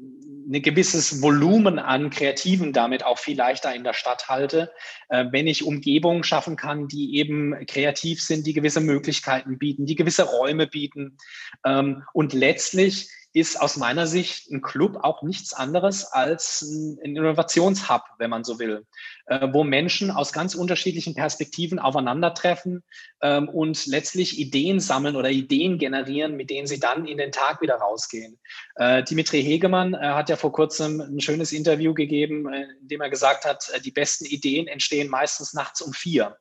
ein 0.52 0.62
gewisses 0.62 1.22
Volumen 1.22 1.80
an 1.80 2.10
Kreativen 2.10 2.74
damit 2.74 3.06
auch 3.06 3.20
viel 3.20 3.38
leichter 3.38 3.74
in 3.74 3.84
der 3.84 3.94
Stadt 3.94 4.30
halte, 4.30 4.72
äh, 5.10 5.26
wenn 5.32 5.48
ich 5.48 5.66
Umgebungen 5.66 6.24
schaffen 6.24 6.56
kann, 6.56 6.88
die 6.88 7.18
eben 7.18 7.66
kreativ 7.68 8.22
sind, 8.22 8.48
die 8.48 8.54
gewisse 8.54 8.82
Möglichkeiten 8.82 9.58
bieten, 9.58 9.86
die 9.86 9.96
gewisse 9.96 10.24
Räume 10.24 10.68
bieten 10.68 11.18
ähm, 11.66 12.04
und 12.14 12.34
letztlich 12.34 13.10
ist 13.34 13.60
aus 13.62 13.78
meiner 13.78 14.08
Sicht 14.08 14.52
ein 14.52 14.62
Club 14.62 14.98
auch 15.02 15.22
nichts 15.22 15.54
anderes 15.54 16.06
als 16.06 16.62
ein 16.62 16.98
Innovationshub, 17.02 18.04
wenn 18.18 18.30
man 18.30 18.44
so 18.44 18.60
will, 18.60 18.86
äh, 19.28 19.48
wo 19.52 19.64
Menschen 19.64 20.12
aus 20.12 20.34
ganz 20.34 20.54
unterschiedlichen 20.54 21.16
Perspektiven 21.16 21.80
aufeinandertreffen 21.80 22.84
ähm, 23.22 23.48
und 23.48 23.86
letztlich 23.86 24.38
Ideen 24.38 24.80
sammeln 24.80 25.16
oder 25.16 25.30
Ideen 25.30 25.78
generieren, 25.78 26.36
mit 26.36 26.50
denen 26.50 26.68
sie 26.68 26.80
dann 26.80 27.06
in 27.06 27.18
den 27.18 27.32
Tag 27.32 27.62
wieder 27.62 27.76
rausgehen. 27.76 28.38
Äh, 28.76 29.04
Dimitri 29.04 29.42
Hegemann 29.42 29.94
äh, 29.94 30.00
hat 30.00 30.30
ja 30.30 30.36
vor 30.36 30.52
kurzem 30.52 31.00
ein 31.00 31.22
schönes 31.22 31.54
Interview 31.54 31.94
gegeben, 31.94 32.52
in 32.54 32.88
dem 32.88 33.02
er 33.02 33.10
gesagt 33.10 33.46
hat, 33.46 33.72
die 33.86 33.92
besten 33.92 34.26
Ideen 34.26 34.68
entstehen 34.68 35.10
meistens 35.10 35.54
nachts 35.54 35.82
um 35.82 35.94
vier. 35.94 36.38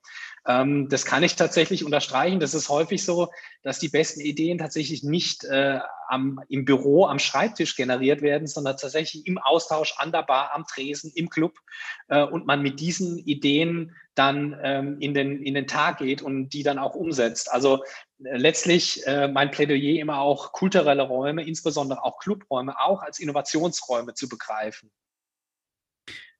Ähm, 0.47 0.89
das 0.89 1.05
kann 1.05 1.23
ich 1.23 1.37
tatsächlich 1.37 1.85
unterstreichen. 1.85 2.41
Das 2.41 2.55
ist 2.55 2.69
häufig 2.69 3.05
so, 3.05 3.29
dass 3.63 3.79
die 3.79 3.89
besten 3.89 4.21
Ideen 4.21 4.59
tatsächlich 4.59 5.03
nicht 5.03 5.45
äh, 5.45 5.81
am, 6.11 6.41
im 6.49 6.65
Büro, 6.65 7.07
am 7.07 7.19
Schreibtisch 7.19 7.77
generiert 7.77 8.23
werden, 8.23 8.47
sondern 8.47 8.77
tatsächlich 8.77 9.27
im 9.27 9.39
Austausch 9.39 9.95
an 9.99 10.13
der 10.13 10.23
Bar, 10.23 10.51
am 10.55 10.67
Tresen, 10.67 11.13
im 11.15 11.31
Club 11.31 11.59
äh, 12.09 12.23
und 12.23 12.47
man 12.47 12.63
mit 12.63 12.81
diesen 12.81 13.19
Ideen 13.19 13.95
dann 14.15 14.59
ähm, 14.63 14.97
in, 15.01 15.15
den, 15.15 15.43
in 15.43 15.55
den 15.55 15.67
Tag 15.67 15.99
geht 15.99 16.21
und 16.21 16.51
die 16.51 16.63
dann 16.63 16.79
auch 16.79 16.95
umsetzt. 16.95 17.51
Also 17.51 17.85
äh, 18.25 18.37
letztlich 18.37 19.07
äh, 19.07 19.29
mein 19.29 19.51
Plädoyer 19.51 20.01
immer 20.01 20.19
auch 20.19 20.53
kulturelle 20.53 21.03
Räume, 21.03 21.45
insbesondere 21.45 22.05
auch 22.05 22.19
Clubräume, 22.19 22.79
auch 22.81 23.03
als 23.03 23.19
Innovationsräume 23.19 24.15
zu 24.15 24.29
begreifen. 24.29 24.91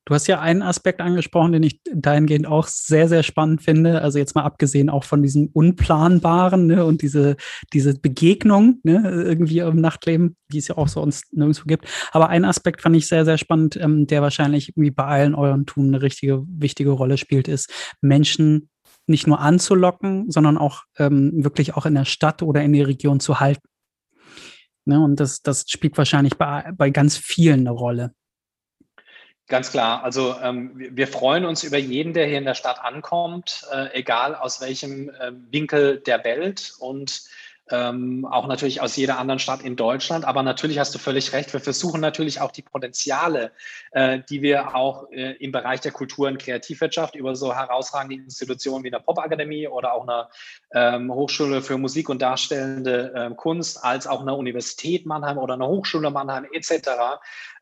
Du 0.07 0.15
hast 0.15 0.27
ja 0.27 0.41
einen 0.41 0.63
Aspekt 0.63 1.01
angesprochen, 1.01 1.53
den 1.53 1.63
ich 1.63 1.81
dahingehend 1.85 2.47
auch 2.47 2.67
sehr, 2.67 3.07
sehr 3.07 3.23
spannend 3.23 3.63
finde. 3.63 4.01
Also 4.01 4.19
jetzt 4.19 4.35
mal 4.35 4.45
abgesehen 4.45 4.89
auch 4.89 5.05
von 5.05 5.23
diesem 5.23 5.49
Unplanbaren 5.53 6.67
ne, 6.67 6.85
und 6.85 7.03
diese, 7.03 7.37
diese 7.73 7.95
Begegnung 7.95 8.81
ne, 8.83 9.03
irgendwie 9.05 9.59
im 9.59 9.81
Nachtleben, 9.81 10.37
die 10.51 10.59
es 10.59 10.69
ja 10.69 10.79
auch 10.79 10.89
so 10.89 11.03
uns 11.03 11.23
nirgendwo 11.33 11.65
gibt. 11.67 11.87
Aber 12.13 12.31
ein 12.31 12.45
Aspekt 12.45 12.81
fand 12.81 12.97
ich 12.97 13.09
sehr, 13.09 13.25
sehr 13.25 13.39
spannend, 13.39 13.77
ähm, 13.77 14.07
der 14.07 14.23
wahrscheinlich 14.23 14.71
irgendwie 14.71 14.91
bei 14.91 15.05
allen 15.05 15.35
euren 15.35 15.67
Tun 15.67 15.89
eine 15.89 16.03
richtige, 16.03 16.45
wichtige 16.47 16.91
Rolle 16.91 17.19
spielt, 17.19 17.47
ist 17.47 17.71
Menschen 18.01 18.71
nicht 19.07 19.27
nur 19.27 19.41
anzulocken, 19.41 20.31
sondern 20.31 20.57
auch 20.57 20.85
ähm, 20.99 21.45
wirklich 21.45 21.75
auch 21.75 21.85
in 21.85 21.95
der 21.95 22.05
Stadt 22.05 22.43
oder 22.43 22.63
in 22.63 22.73
der 22.73 22.87
Region 22.87 23.21
zu 23.21 23.39
halten. 23.39 23.69
Ne, 24.87 24.99
und 24.99 25.21
das, 25.21 25.43
das 25.43 25.67
spielt 25.69 25.99
wahrscheinlich 25.99 26.39
bei, 26.39 26.73
bei 26.77 26.91
ganz 26.91 27.19
vielen 27.19 27.61
eine 27.61 27.71
Rolle. 27.71 28.13
Ganz 29.51 29.73
klar. 29.73 30.05
Also 30.05 30.37
ähm, 30.41 30.71
wir 30.75 31.09
freuen 31.09 31.45
uns 31.45 31.65
über 31.65 31.77
jeden, 31.77 32.13
der 32.13 32.27
hier 32.27 32.39
in 32.39 32.45
der 32.45 32.55
Stadt 32.55 32.81
ankommt, 32.85 33.67
äh, 33.73 33.89
egal 33.99 34.37
aus 34.37 34.61
welchem 34.61 35.11
äh, 35.11 35.33
Winkel 35.51 35.99
der 35.99 36.23
Welt 36.23 36.73
und 36.79 37.25
ähm, 37.71 38.27
auch 38.27 38.47
natürlich 38.47 38.81
aus 38.81 38.97
jeder 38.97 39.19
anderen 39.19 39.39
Stadt 39.39 39.63
in 39.63 39.77
Deutschland. 39.77 40.25
Aber 40.25 40.43
natürlich 40.43 40.79
hast 40.79 40.95
du 40.95 40.99
völlig 40.99 41.33
recht. 41.33 41.53
Wir 41.53 41.61
versuchen 41.61 42.01
natürlich 42.01 42.41
auch 42.41 42.51
die 42.51 42.63
Potenziale, 42.63 43.53
äh, 43.93 44.21
die 44.29 44.43
wir 44.43 44.75
auch 44.75 45.11
äh, 45.11 45.33
im 45.37 45.53
Bereich 45.53 45.81
der 45.81 45.93
Kultur- 45.93 46.29
und 46.29 46.39
Kreativwirtschaft 46.39 47.15
über 47.15 47.37
so 47.37 47.55
herausragende 47.55 48.17
Institutionen 48.17 48.85
wie 48.85 48.93
eine 48.93 49.03
Popakademie 49.03 49.69
oder 49.69 49.95
auch 49.95 50.07
eine 50.07 50.29
ähm, 50.73 51.13
Hochschule 51.13 51.63
für 51.63 51.79
Musik 51.79 52.09
und 52.09 52.21
darstellende 52.21 53.13
äh, 53.15 53.35
Kunst, 53.35 53.85
als 53.85 54.07
auch 54.07 54.21
eine 54.21 54.35
Universität 54.35 55.07
Mannheim 55.07 55.39
oder 55.39 55.55
eine 55.55 55.67
Hochschule 55.67 56.11
Mannheim 56.11 56.47
etc. 56.53 56.91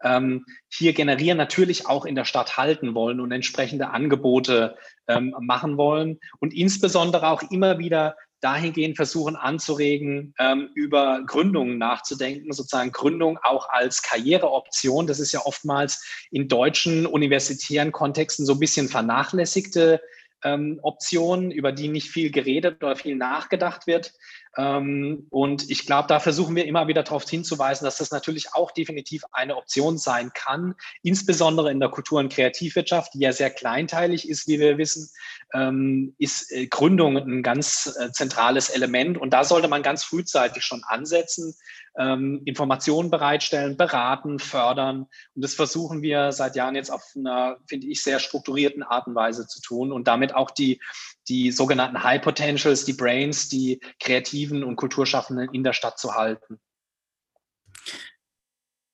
Ähm, 0.03 0.45
hier 0.69 0.93
generieren 0.93 1.39
natürlich 1.39 1.87
auch 1.87 2.05
in 2.05 2.15
der 2.15 2.25
Stadt 2.25 2.57
halten 2.57 2.95
wollen 2.95 3.21
und 3.21 3.33
entsprechende 3.33 3.91
Angebote 3.91 4.77
ähm, 5.09 5.35
machen 5.41 5.77
wollen 5.77 6.21
und 6.39 6.55
insbesondere 6.55 7.29
auch 7.29 7.43
immer 7.51 7.79
wieder 7.79 8.17
dahingehend 8.41 8.97
versuchen 8.97 9.37
anzuregen, 9.37 10.35
ähm, 10.39 10.71
über 10.75 11.23
Gründungen 11.27 11.79
nachzudenken, 11.79 12.53
sozusagen 12.53 12.93
Gründung 12.93 13.39
auch 13.43 13.69
als 13.69 14.03
Karriereoption. 14.03 15.07
Das 15.07 15.21
ist 15.21 15.33
ja 15.33 15.41
oftmals 15.45 16.05
in 16.31 16.49
deutschen 16.49 17.07
universitären 17.07 17.93
Kontexten 17.93 18.47
so 18.47 18.55
ein 18.55 18.61
bisschen 18.61 18.89
vernachlässigte 18.89 20.01
ähm, 20.45 20.79
Option, 20.83 21.51
über 21.51 21.73
die 21.73 21.89
nicht 21.89 22.11
viel 22.11 22.31
geredet 22.31 22.83
oder 22.83 22.97
viel 22.97 23.17
nachgedacht 23.17 23.87
wird. 23.87 24.13
Ähm, 24.57 25.27
und 25.31 25.71
ich 25.71 25.87
glaube, 25.87 26.09
da 26.09 26.21
versuchen 26.21 26.55
wir 26.57 26.65
immer 26.65 26.89
wieder 26.89 27.03
darauf 27.03 27.29
hinzuweisen, 27.29 27.85
dass 27.85 27.99
das 27.99 28.11
natürlich 28.11 28.55
auch 28.55 28.71
definitiv 28.71 29.25
eine 29.33 29.57
Option 29.57 29.99
sein 29.99 30.31
kann, 30.35 30.75
insbesondere 31.03 31.71
in 31.71 31.81
der 31.81 31.91
Kultur- 31.91 32.21
und 32.21 32.33
Kreativwirtschaft, 32.33 33.15
die 33.15 33.21
ja 33.21 33.33
sehr 33.33 33.51
kleinteilig 33.51 34.29
ist, 34.29 34.47
wie 34.49 34.61
wir 34.61 34.79
wissen, 34.79 35.11
ähm, 35.55 36.15
ist 36.19 36.53
äh, 36.53 36.67
Gründung 36.67 37.17
ein 37.17 37.43
ganz 37.43 37.97
äh, 37.99 38.13
zentrales 38.13 38.69
Element. 38.69 39.19
Und 39.19 39.31
da 39.31 39.45
sollte 39.45 39.69
man 39.69 39.83
ganz 39.83 40.05
frühzeitig 40.05 40.63
schon 40.63 40.83
ansetzen, 40.87 41.55
ähm, 41.99 42.43
Informationen 42.45 43.11
bereitstellen, 43.11 43.77
beraten, 43.77 44.39
fördern. 44.39 45.07
Und 45.35 45.45
das 45.45 45.55
versuchen 45.55 46.03
wir 46.03 46.33
seit 46.33 46.57
Jahren 46.57 46.75
jetzt 46.75 46.91
auf 46.91 47.03
einer, 47.17 47.57
finde 47.67 47.87
ich, 47.87 48.03
sehr 48.03 48.19
strukturierten 48.19 48.83
Art 48.83 49.07
und 49.07 49.15
Weise 49.15 49.47
zu 49.47 49.61
tun 49.63 49.93
und 49.93 50.07
damit 50.07 50.35
auch 50.35 50.51
die, 50.51 50.81
die 51.29 51.51
sogenannten 51.51 52.03
High 52.03 52.23
Potentials, 52.23 52.85
die 52.85 52.93
Brains, 52.93 53.49
die 53.49 53.81
Kreativen 54.01 54.65
und 54.65 54.77
Kulturschaffenden 54.77 55.53
in 55.53 55.65
der 55.65 55.73
Stadt 55.73 55.99
zu 55.99 56.15
halten. 56.15 56.61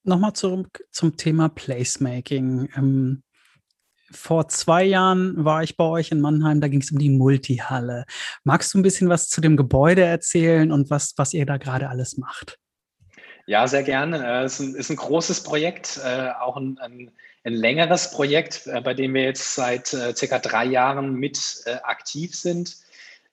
Nochmal 0.03 0.33
zurück 0.33 0.85
zum 0.91 1.17
Thema 1.17 1.49
Placemaking. 1.49 2.69
Ähm, 2.75 3.23
vor 4.11 4.47
zwei 4.47 4.83
Jahren 4.83 5.43
war 5.43 5.63
ich 5.63 5.77
bei 5.77 5.83
euch 5.83 6.11
in 6.11 6.21
Mannheim, 6.21 6.61
da 6.61 6.67
ging 6.67 6.81
es 6.81 6.91
um 6.91 6.99
die 6.99 7.09
Multihalle. 7.09 8.05
Magst 8.43 8.73
du 8.73 8.79
ein 8.79 8.83
bisschen 8.83 9.09
was 9.09 9.29
zu 9.29 9.41
dem 9.41 9.57
Gebäude 9.57 10.03
erzählen 10.03 10.71
und 10.71 10.89
was, 10.89 11.13
was 11.17 11.33
ihr 11.33 11.45
da 11.45 11.57
gerade 11.57 11.89
alles 11.89 12.17
macht? 12.17 12.59
Ja, 13.47 13.67
sehr 13.67 13.83
gerne. 13.83 14.25
Äh, 14.25 14.43
es 14.43 14.59
ist 14.59 14.67
ein, 14.67 14.75
ist 14.75 14.89
ein 14.89 14.95
großes 14.95 15.43
Projekt, 15.43 15.99
äh, 16.03 16.29
auch 16.39 16.57
ein, 16.57 16.77
ein, 16.79 17.11
ein 17.43 17.53
längeres 17.53 18.11
Projekt, 18.11 18.65
äh, 18.67 18.81
bei 18.81 18.93
dem 18.93 19.13
wir 19.13 19.23
jetzt 19.23 19.55
seit 19.55 19.87
circa 19.87 20.39
drei 20.39 20.65
Jahren 20.65 21.13
mit 21.13 21.63
aktiv 21.83 22.35
sind. 22.35 22.77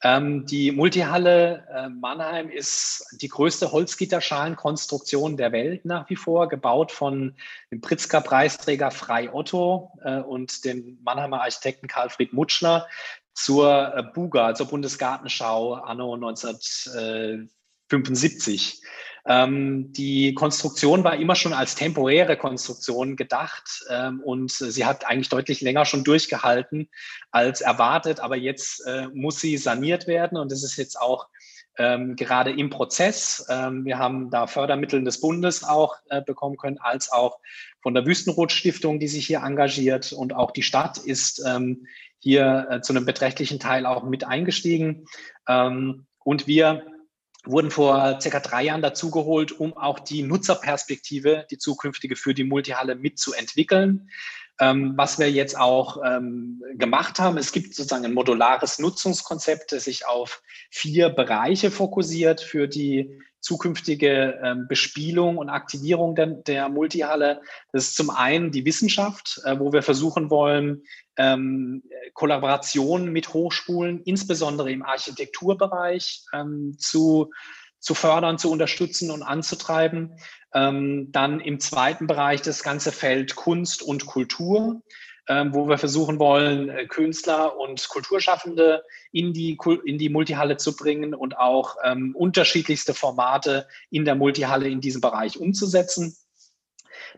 Ähm, 0.04 0.46
die 0.46 0.72
Multihalle 0.72 1.88
Mannheim 2.00 2.50
ist 2.50 3.06
die 3.20 3.28
größte 3.28 3.70
Holzgitterschalenkonstruktion 3.70 5.36
der 5.36 5.52
Welt 5.52 5.84
nach 5.84 6.10
wie 6.10 6.16
vor, 6.16 6.48
gebaut 6.48 6.90
von 6.90 7.36
dem 7.70 7.80
Pritzker-Preisträger 7.80 8.90
Frei 8.90 9.32
Otto 9.32 9.92
und 10.26 10.64
dem 10.64 10.98
Mannheimer 11.04 11.42
Architekten 11.42 11.86
Karl-Fried 11.86 12.32
Mutschler 12.32 12.88
zur 13.32 14.10
Buga, 14.14 14.54
zur 14.54 14.66
Bundesgartenschau 14.66 15.74
anno 15.74 16.14
1975. 16.14 18.82
Ähm, 19.24 19.92
die 19.92 20.34
Konstruktion 20.34 21.04
war 21.04 21.16
immer 21.16 21.36
schon 21.36 21.52
als 21.52 21.76
temporäre 21.76 22.36
Konstruktion 22.36 23.14
gedacht 23.14 23.84
ähm, 23.88 24.20
und 24.20 24.50
sie 24.50 24.84
hat 24.84 25.06
eigentlich 25.06 25.28
deutlich 25.28 25.60
länger 25.60 25.84
schon 25.84 26.02
durchgehalten 26.02 26.88
als 27.30 27.60
erwartet, 27.60 28.18
aber 28.18 28.36
jetzt 28.36 28.84
äh, 28.86 29.06
muss 29.14 29.40
sie 29.40 29.56
saniert 29.58 30.08
werden 30.08 30.36
und 30.36 30.50
das 30.50 30.64
ist 30.64 30.76
jetzt 30.76 31.00
auch 31.00 31.28
ähm, 31.78 32.16
gerade 32.16 32.50
im 32.50 32.68
Prozess. 32.68 33.46
Ähm, 33.48 33.84
wir 33.84 33.98
haben 33.98 34.30
da 34.30 34.46
Fördermittel 34.46 35.02
des 35.04 35.20
Bundes 35.20 35.64
auch 35.64 35.96
äh, 36.08 36.20
bekommen 36.20 36.56
können, 36.56 36.78
als 36.78 37.10
auch 37.10 37.38
von 37.80 37.94
der 37.94 38.04
Wüstenrot-Stiftung, 38.04 38.98
die 38.98 39.08
sich 39.08 39.26
hier 39.26 39.42
engagiert 39.42 40.12
und 40.12 40.34
auch 40.34 40.50
die 40.50 40.62
Stadt 40.62 40.98
ist 40.98 41.42
ähm, 41.46 41.86
hier 42.18 42.66
äh, 42.70 42.80
zu 42.80 42.92
einem 42.92 43.06
beträchtlichen 43.06 43.58
Teil 43.58 43.86
auch 43.86 44.02
mit 44.04 44.24
eingestiegen. 44.24 45.06
Ähm, 45.48 46.06
und 46.24 46.46
wir 46.46 46.86
wurden 47.44 47.70
vor 47.70 48.20
circa 48.20 48.40
drei 48.40 48.64
Jahren 48.64 48.82
dazugeholt, 48.82 49.52
um 49.52 49.76
auch 49.76 49.98
die 49.98 50.22
Nutzerperspektive, 50.22 51.46
die 51.50 51.58
zukünftige 51.58 52.16
für 52.16 52.34
die 52.34 52.44
Multihalle 52.44 52.94
mitzuentwickeln. 52.94 54.08
Ähm, 54.60 54.92
was 54.96 55.18
wir 55.18 55.30
jetzt 55.30 55.58
auch 55.58 55.98
ähm, 56.04 56.62
gemacht 56.74 57.18
haben, 57.18 57.38
es 57.38 57.52
gibt 57.52 57.74
sozusagen 57.74 58.04
ein 58.04 58.14
modulares 58.14 58.78
Nutzungskonzept, 58.78 59.72
das 59.72 59.84
sich 59.84 60.06
auf 60.06 60.42
vier 60.70 61.08
Bereiche 61.08 61.70
fokussiert 61.70 62.40
für 62.40 62.68
die 62.68 63.18
zukünftige 63.40 64.38
ähm, 64.42 64.66
Bespielung 64.68 65.36
und 65.36 65.48
Aktivierung 65.48 66.14
der, 66.14 66.26
der 66.26 66.68
Multihalle. 66.68 67.40
Das 67.72 67.88
ist 67.88 67.96
zum 67.96 68.10
einen 68.10 68.52
die 68.52 68.64
Wissenschaft, 68.64 69.40
äh, 69.44 69.58
wo 69.58 69.72
wir 69.72 69.82
versuchen 69.82 70.30
wollen, 70.30 70.84
ähm, 71.16 71.82
Kollaboration 72.14 73.12
mit 73.12 73.32
Hochschulen, 73.32 74.02
insbesondere 74.04 74.70
im 74.72 74.82
Architekturbereich, 74.82 76.24
ähm, 76.32 76.76
zu, 76.78 77.30
zu 77.78 77.94
fördern, 77.94 78.38
zu 78.38 78.50
unterstützen 78.50 79.10
und 79.10 79.22
anzutreiben. 79.22 80.16
Ähm, 80.54 81.10
dann 81.12 81.40
im 81.40 81.60
zweiten 81.60 82.06
Bereich 82.06 82.42
das 82.42 82.62
ganze 82.62 82.92
Feld 82.92 83.36
Kunst 83.36 83.82
und 83.82 84.06
Kultur, 84.06 84.82
ähm, 85.28 85.54
wo 85.54 85.68
wir 85.68 85.78
versuchen 85.78 86.18
wollen, 86.18 86.68
äh, 86.68 86.86
Künstler 86.86 87.56
und 87.58 87.88
Kulturschaffende 87.88 88.82
in 89.12 89.32
die, 89.32 89.56
in 89.84 89.98
die 89.98 90.08
Multihalle 90.08 90.56
zu 90.56 90.74
bringen 90.74 91.14
und 91.14 91.38
auch 91.38 91.76
ähm, 91.84 92.14
unterschiedlichste 92.16 92.92
Formate 92.92 93.68
in 93.90 94.04
der 94.04 94.14
Multihalle 94.14 94.68
in 94.68 94.80
diesem 94.80 95.00
Bereich 95.00 95.38
umzusetzen. 95.38 96.16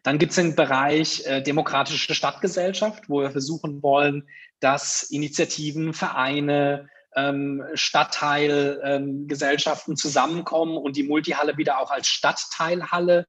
Dann 0.02 0.18
gibt 0.18 0.30
es 0.30 0.36
den 0.36 0.54
Bereich 0.54 1.26
äh, 1.26 1.42
demokratische 1.42 2.14
Stadtgesellschaft, 2.14 3.08
wo 3.08 3.22
wir 3.22 3.30
versuchen 3.30 3.82
wollen, 3.82 4.28
dass 4.60 5.02
Initiativen, 5.02 5.94
Vereine, 5.94 6.88
ähm, 7.16 7.64
Stadtteilgesellschaften 7.74 9.92
ähm, 9.92 9.96
zusammenkommen 9.96 10.76
und 10.76 10.96
die 10.96 11.04
Multihalle 11.04 11.56
wieder 11.56 11.80
auch 11.80 11.90
als 11.90 12.08
Stadtteilhalle 12.08 13.26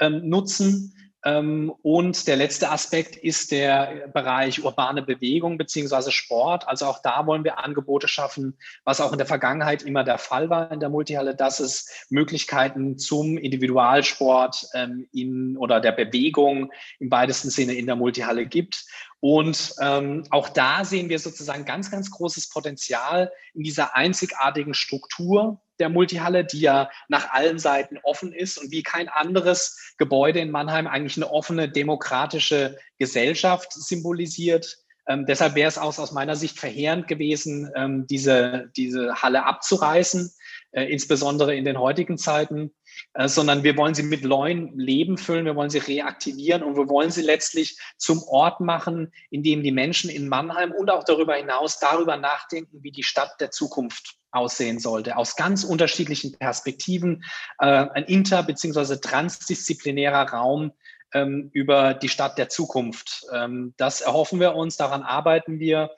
ähm, 0.00 0.28
nutzen. 0.28 0.94
Ähm, 1.24 1.72
und 1.82 2.26
der 2.28 2.36
letzte 2.36 2.70
Aspekt 2.70 3.16
ist 3.16 3.50
der 3.50 4.08
Bereich 4.12 4.62
urbane 4.62 5.02
Bewegung 5.02 5.56
beziehungsweise 5.56 6.12
Sport. 6.12 6.68
Also 6.68 6.86
auch 6.86 7.00
da 7.02 7.26
wollen 7.26 7.44
wir 7.44 7.58
Angebote 7.58 8.08
schaffen, 8.08 8.58
was 8.84 9.00
auch 9.00 9.12
in 9.12 9.18
der 9.18 9.26
Vergangenheit 9.26 9.82
immer 9.82 10.04
der 10.04 10.18
Fall 10.18 10.50
war 10.50 10.70
in 10.70 10.80
der 10.80 10.90
Multihalle, 10.90 11.34
dass 11.34 11.60
es 11.60 12.06
Möglichkeiten 12.10 12.98
zum 12.98 13.38
Individualsport 13.38 14.66
ähm, 14.74 15.08
in, 15.12 15.56
oder 15.56 15.80
der 15.80 15.92
Bewegung 15.92 16.70
im 16.98 17.10
weitesten 17.10 17.48
Sinne 17.48 17.72
in 17.72 17.86
der 17.86 17.96
Multihalle 17.96 18.44
gibt. 18.44 18.84
Und 19.26 19.76
ähm, 19.80 20.24
auch 20.28 20.50
da 20.50 20.84
sehen 20.84 21.08
wir 21.08 21.18
sozusagen 21.18 21.64
ganz, 21.64 21.90
ganz 21.90 22.10
großes 22.10 22.50
Potenzial 22.50 23.32
in 23.54 23.62
dieser 23.62 23.96
einzigartigen 23.96 24.74
Struktur 24.74 25.62
der 25.78 25.88
Multihalle, 25.88 26.44
die 26.44 26.60
ja 26.60 26.90
nach 27.08 27.30
allen 27.30 27.58
Seiten 27.58 27.98
offen 28.02 28.34
ist 28.34 28.58
und 28.58 28.70
wie 28.70 28.82
kein 28.82 29.08
anderes 29.08 29.94
Gebäude 29.96 30.40
in 30.40 30.50
Mannheim 30.50 30.86
eigentlich 30.86 31.16
eine 31.16 31.32
offene 31.32 31.70
demokratische 31.70 32.76
Gesellschaft 32.98 33.72
symbolisiert. 33.72 34.76
Ähm, 35.08 35.24
deshalb 35.24 35.54
wäre 35.54 35.68
es 35.68 35.78
auch 35.78 35.98
aus 35.98 36.12
meiner 36.12 36.36
Sicht 36.36 36.58
verheerend 36.58 37.08
gewesen, 37.08 37.72
ähm, 37.74 38.06
diese, 38.06 38.70
diese 38.76 39.22
Halle 39.22 39.46
abzureißen, 39.46 40.34
äh, 40.72 40.84
insbesondere 40.84 41.56
in 41.56 41.64
den 41.64 41.78
heutigen 41.78 42.18
Zeiten, 42.18 42.74
äh, 43.14 43.28
sondern 43.28 43.62
wir 43.62 43.76
wollen 43.76 43.94
sie 43.94 44.02
mit 44.02 44.24
neuen 44.24 44.78
Leben 44.78 45.18
füllen, 45.18 45.44
wir 45.44 45.56
wollen 45.56 45.70
sie 45.70 45.78
reaktivieren 45.78 46.62
und 46.62 46.76
wir 46.76 46.88
wollen 46.88 47.10
sie 47.10 47.22
letztlich 47.22 47.78
zum 47.96 48.22
Ort 48.24 48.60
machen, 48.60 49.12
in 49.30 49.42
dem 49.42 49.62
die 49.62 49.72
Menschen 49.72 50.10
in 50.10 50.28
Mannheim 50.28 50.72
und 50.72 50.90
auch 50.90 51.04
darüber 51.04 51.34
hinaus 51.34 51.78
darüber 51.78 52.16
nachdenken, 52.16 52.82
wie 52.82 52.92
die 52.92 53.02
Stadt 53.02 53.40
der 53.40 53.50
Zukunft 53.50 54.16
aussehen 54.30 54.78
sollte, 54.80 55.16
aus 55.16 55.36
ganz 55.36 55.64
unterschiedlichen 55.64 56.36
Perspektiven, 56.36 57.24
äh, 57.58 57.66
ein 57.66 58.04
inter- 58.04 58.42
bzw. 58.42 58.96
transdisziplinärer 58.96 60.30
Raum 60.30 60.72
ähm, 61.14 61.50
über 61.52 61.94
die 61.94 62.08
Stadt 62.08 62.36
der 62.36 62.48
Zukunft. 62.48 63.24
Ähm, 63.32 63.74
das 63.76 64.00
erhoffen 64.00 64.40
wir 64.40 64.54
uns, 64.54 64.76
daran 64.76 65.02
arbeiten 65.02 65.60
wir. 65.60 65.90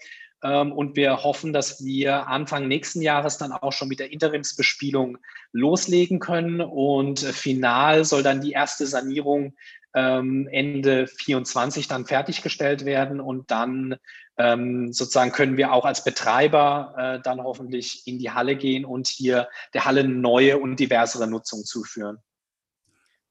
Ähm, 0.46 0.72
und 0.72 0.96
wir 0.96 1.24
hoffen, 1.24 1.52
dass 1.52 1.85
wir 1.85 2.28
Anfang 2.28 2.68
nächsten 2.68 3.02
Jahres 3.02 3.38
dann 3.38 3.52
auch 3.52 3.72
schon 3.72 3.88
mit 3.88 3.98
der 3.98 4.12
Interimsbespielung 4.12 5.18
loslegen 5.52 6.20
können. 6.20 6.61
Und 6.61 7.20
final 7.20 8.04
soll 8.04 8.22
dann 8.22 8.40
die 8.40 8.52
erste 8.52 8.87
Sanierung 8.87 9.54
ähm, 9.94 10.48
Ende 10.52 11.06
24 11.06 11.88
dann 11.88 12.06
fertiggestellt 12.06 12.85
werden 12.85 13.20
und 13.20 13.50
dann 13.50 13.96
ähm, 14.38 14.92
sozusagen 14.92 15.32
können 15.32 15.56
wir 15.56 15.72
auch 15.72 15.87
als 15.87 16.04
Betreiber 16.04 16.94
äh, 16.98 17.22
dann 17.22 17.42
hoffentlich 17.42 18.06
in 18.06 18.18
die 18.18 18.30
Halle 18.30 18.56
gehen 18.56 18.85
und 18.85 19.09
hier 19.09 19.48
der 19.72 19.87
Halle 19.87 20.06
neue 20.06 20.59
und 20.59 20.78
diversere 20.78 21.26
Nutzung 21.26 21.64
zuführen. 21.64 22.18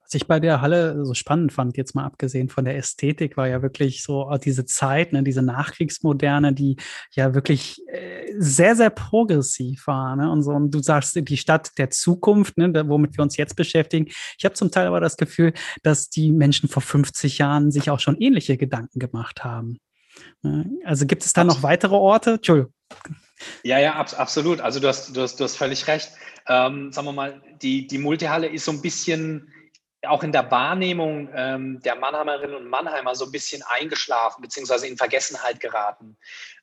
Was 0.06 0.14
ich 0.14 0.28
bei 0.28 0.38
der 0.38 0.60
Halle 0.60 1.04
so 1.04 1.14
spannend 1.14 1.52
fand, 1.52 1.76
jetzt 1.76 1.96
mal 1.96 2.04
abgesehen 2.04 2.48
von 2.48 2.64
der 2.64 2.76
Ästhetik, 2.76 3.36
war 3.36 3.48
ja 3.48 3.60
wirklich 3.60 4.04
so 4.04 4.30
diese 4.42 4.64
Zeit, 4.64 5.12
ne, 5.12 5.24
diese 5.24 5.42
Nachkriegsmoderne, 5.42 6.52
die 6.52 6.76
ja 7.10 7.34
wirklich 7.34 7.82
äh, 7.88 8.32
sehr, 8.38 8.76
sehr 8.76 8.90
progressiv 8.90 9.88
war. 9.88 10.14
Ne? 10.14 10.30
Und 10.30 10.44
so, 10.44 10.52
und 10.52 10.70
du 10.70 10.80
sagst, 10.80 11.16
die 11.16 11.36
Stadt 11.36 11.76
der 11.76 11.90
Zukunft, 11.90 12.56
ne, 12.56 12.72
womit 12.88 13.18
wir 13.18 13.22
uns 13.22 13.36
jetzt 13.36 13.56
beschäftigen. 13.56 14.06
Ich 14.38 14.44
habe 14.44 14.54
zum 14.54 14.70
Teil 14.70 14.86
aber 14.86 15.00
das 15.00 15.16
Gefühl, 15.16 15.52
dass 15.82 16.08
die 16.08 16.30
Menschen 16.30 16.68
vor 16.68 16.82
50 16.82 17.38
Jahren 17.38 17.72
sich 17.72 17.90
auch 17.90 18.00
schon 18.00 18.16
ähnliche 18.20 18.56
Gedanken 18.56 19.00
gemacht 19.00 19.42
haben. 19.42 19.78
Ne? 20.42 20.70
Also 20.84 21.04
gibt 21.06 21.24
es 21.24 21.32
da 21.32 21.42
noch 21.42 21.64
weitere 21.64 21.96
Orte? 21.96 22.34
Entschuldigung. 22.34 22.72
Ja, 23.64 23.78
ja, 23.78 23.94
ab, 23.94 24.08
absolut. 24.16 24.60
Also 24.60 24.80
du 24.80 24.88
hast, 24.88 25.16
du 25.16 25.20
hast, 25.20 25.40
du 25.40 25.44
hast 25.44 25.56
völlig 25.56 25.86
recht. 25.88 26.12
Ähm, 26.48 26.92
sagen 26.92 27.08
wir 27.08 27.12
mal, 27.12 27.42
die, 27.60 27.86
die 27.86 27.98
Multihalle 27.98 28.46
ist 28.46 28.64
so 28.64 28.72
ein 28.72 28.80
bisschen 28.80 29.52
auch 30.06 30.22
in 30.22 30.32
der 30.32 30.50
Wahrnehmung 30.50 31.28
ähm, 31.34 31.80
der 31.80 31.96
Mannheimerinnen 31.96 32.56
und 32.56 32.68
Mannheimer 32.68 33.14
so 33.14 33.24
ein 33.24 33.32
bisschen 33.32 33.62
eingeschlafen 33.62 34.42
beziehungsweise 34.42 34.86
in 34.86 34.96
Vergessenheit 34.96 35.60
geraten. 35.60 36.16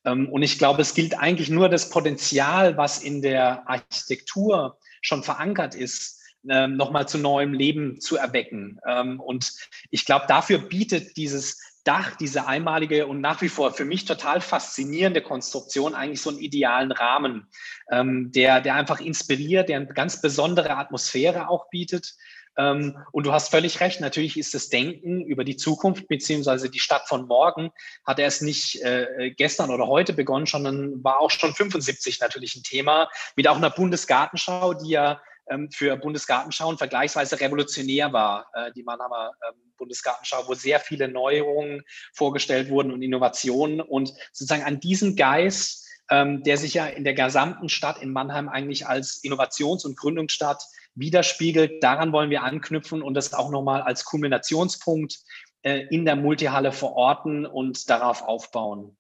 Ähm, 0.05 0.29
und 0.29 0.43
ich 0.43 0.57
glaube, 0.57 0.81
es 0.81 0.93
gilt 0.93 1.17
eigentlich 1.17 1.49
nur 1.49 1.69
das 1.69 1.89
Potenzial, 1.89 2.77
was 2.77 3.01
in 3.01 3.21
der 3.21 3.67
Architektur 3.67 4.77
schon 5.01 5.23
verankert 5.23 5.75
ist, 5.75 6.21
ähm, 6.49 6.75
nochmal 6.75 7.07
zu 7.07 7.17
neuem 7.17 7.53
Leben 7.53 8.01
zu 8.01 8.17
erwecken. 8.17 8.79
Ähm, 8.87 9.19
und 9.19 9.51
ich 9.91 10.05
glaube, 10.05 10.25
dafür 10.27 10.59
bietet 10.59 11.15
dieses 11.17 11.73
Dach, 11.83 12.15
diese 12.15 12.47
einmalige 12.47 13.07
und 13.07 13.19
nach 13.19 13.41
wie 13.41 13.49
vor 13.49 13.73
für 13.73 13.83
mich 13.83 14.05
total 14.05 14.39
faszinierende 14.39 15.21
Konstruktion 15.21 15.95
eigentlich 15.95 16.21
so 16.21 16.29
einen 16.29 16.39
idealen 16.39 16.93
Rahmen, 16.93 17.49
ähm, 17.91 18.31
der, 18.31 18.61
der 18.61 18.75
einfach 18.75 19.01
inspiriert, 19.01 19.67
der 19.67 19.77
eine 19.77 19.87
ganz 19.87 20.21
besondere 20.21 20.77
Atmosphäre 20.77 21.49
auch 21.49 21.69
bietet. 21.69 22.15
Ähm, 22.57 22.97
und 23.11 23.25
du 23.25 23.31
hast 23.31 23.49
völlig 23.49 23.79
recht, 23.79 23.99
natürlich 23.99 24.37
ist 24.37 24.53
das 24.53 24.69
Denken 24.69 25.25
über 25.25 25.43
die 25.43 25.57
Zukunft 25.57 26.07
beziehungsweise 26.07 26.69
die 26.69 26.79
Stadt 26.79 27.07
von 27.07 27.27
morgen 27.27 27.71
hat 28.05 28.19
erst 28.19 28.41
nicht 28.41 28.81
äh, 28.83 29.31
gestern 29.35 29.71
oder 29.71 29.87
heute 29.87 30.13
begonnen, 30.13 30.45
sondern 30.45 31.03
war 31.03 31.19
auch 31.19 31.31
schon 31.31 31.53
75 31.53 32.19
natürlich 32.19 32.55
ein 32.55 32.63
Thema 32.63 33.09
mit 33.35 33.47
auch 33.47 33.57
einer 33.57 33.69
Bundesgartenschau, 33.69 34.73
die 34.75 34.89
ja 34.89 35.21
ähm, 35.49 35.69
für 35.71 35.97
Bundesgartenschauen 35.97 36.77
vergleichsweise 36.77 37.39
revolutionär 37.39 38.13
war, 38.13 38.47
äh, 38.53 38.71
die 38.73 38.83
Mannheimer 38.83 39.31
ähm, 39.49 39.59
Bundesgartenschau, 39.77 40.47
wo 40.47 40.53
sehr 40.53 40.79
viele 40.79 41.07
Neuerungen 41.07 41.83
vorgestellt 42.13 42.69
wurden 42.69 42.91
und 42.91 43.01
Innovationen. 43.01 43.81
Und 43.81 44.13
sozusagen 44.31 44.63
an 44.63 44.79
diesen 44.79 45.15
Geist, 45.15 45.87
ähm, 46.09 46.43
der 46.43 46.57
sich 46.57 46.73
ja 46.73 46.85
in 46.85 47.03
der 47.03 47.13
gesamten 47.13 47.69
Stadt 47.69 48.01
in 48.01 48.13
Mannheim 48.13 48.47
eigentlich 48.47 48.87
als 48.87 49.23
Innovations- 49.23 49.85
und 49.85 49.97
Gründungsstadt 49.97 50.63
widerspiegelt. 50.95 51.83
Daran 51.83 52.11
wollen 52.11 52.29
wir 52.29 52.43
anknüpfen 52.43 53.01
und 53.01 53.13
das 53.13 53.33
auch 53.33 53.51
nochmal 53.51 53.81
als 53.81 54.05
Kulminationspunkt 54.05 55.17
äh, 55.63 55.85
in 55.89 56.05
der 56.05 56.15
Multihalle 56.15 56.71
verorten 56.71 57.45
und 57.45 57.89
darauf 57.89 58.21
aufbauen. 58.23 58.97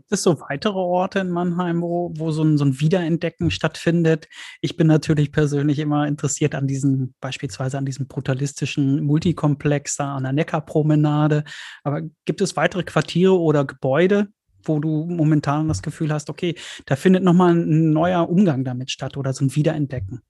Gibt 0.00 0.12
es 0.12 0.22
so 0.22 0.40
weitere 0.40 0.78
Orte 0.78 1.18
in 1.18 1.28
Mannheim, 1.28 1.82
wo, 1.82 2.10
wo 2.16 2.30
so, 2.30 2.42
ein, 2.42 2.56
so 2.56 2.64
ein 2.64 2.80
Wiederentdecken 2.80 3.50
stattfindet? 3.50 4.28
Ich 4.62 4.78
bin 4.78 4.86
natürlich 4.86 5.30
persönlich 5.30 5.78
immer 5.78 6.08
interessiert 6.08 6.54
an 6.54 6.66
diesen, 6.66 7.14
beispielsweise 7.20 7.76
an 7.76 7.84
diesem 7.84 8.08
brutalistischen 8.08 9.04
Multikomplex 9.04 9.96
da 9.96 10.16
an 10.16 10.22
der 10.22 10.32
Neckarpromenade. 10.32 11.44
Aber 11.84 12.00
gibt 12.24 12.40
es 12.40 12.56
weitere 12.56 12.82
Quartiere 12.82 13.38
oder 13.38 13.66
Gebäude, 13.66 14.28
wo 14.64 14.80
du 14.80 15.04
momentan 15.04 15.68
das 15.68 15.82
Gefühl 15.82 16.12
hast, 16.12 16.30
okay, 16.30 16.54
da 16.86 16.96
findet 16.96 17.22
nochmal 17.22 17.54
ein 17.54 17.90
neuer 17.90 18.28
Umgang 18.28 18.64
damit 18.64 18.90
statt 18.90 19.18
oder 19.18 19.34
so 19.34 19.44
ein 19.44 19.54
Wiederentdecken? 19.54 20.22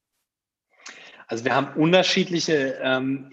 Also 1.30 1.44
wir 1.44 1.54
haben 1.54 1.80
unterschiedliche 1.80 2.80
ähm, 2.82 3.30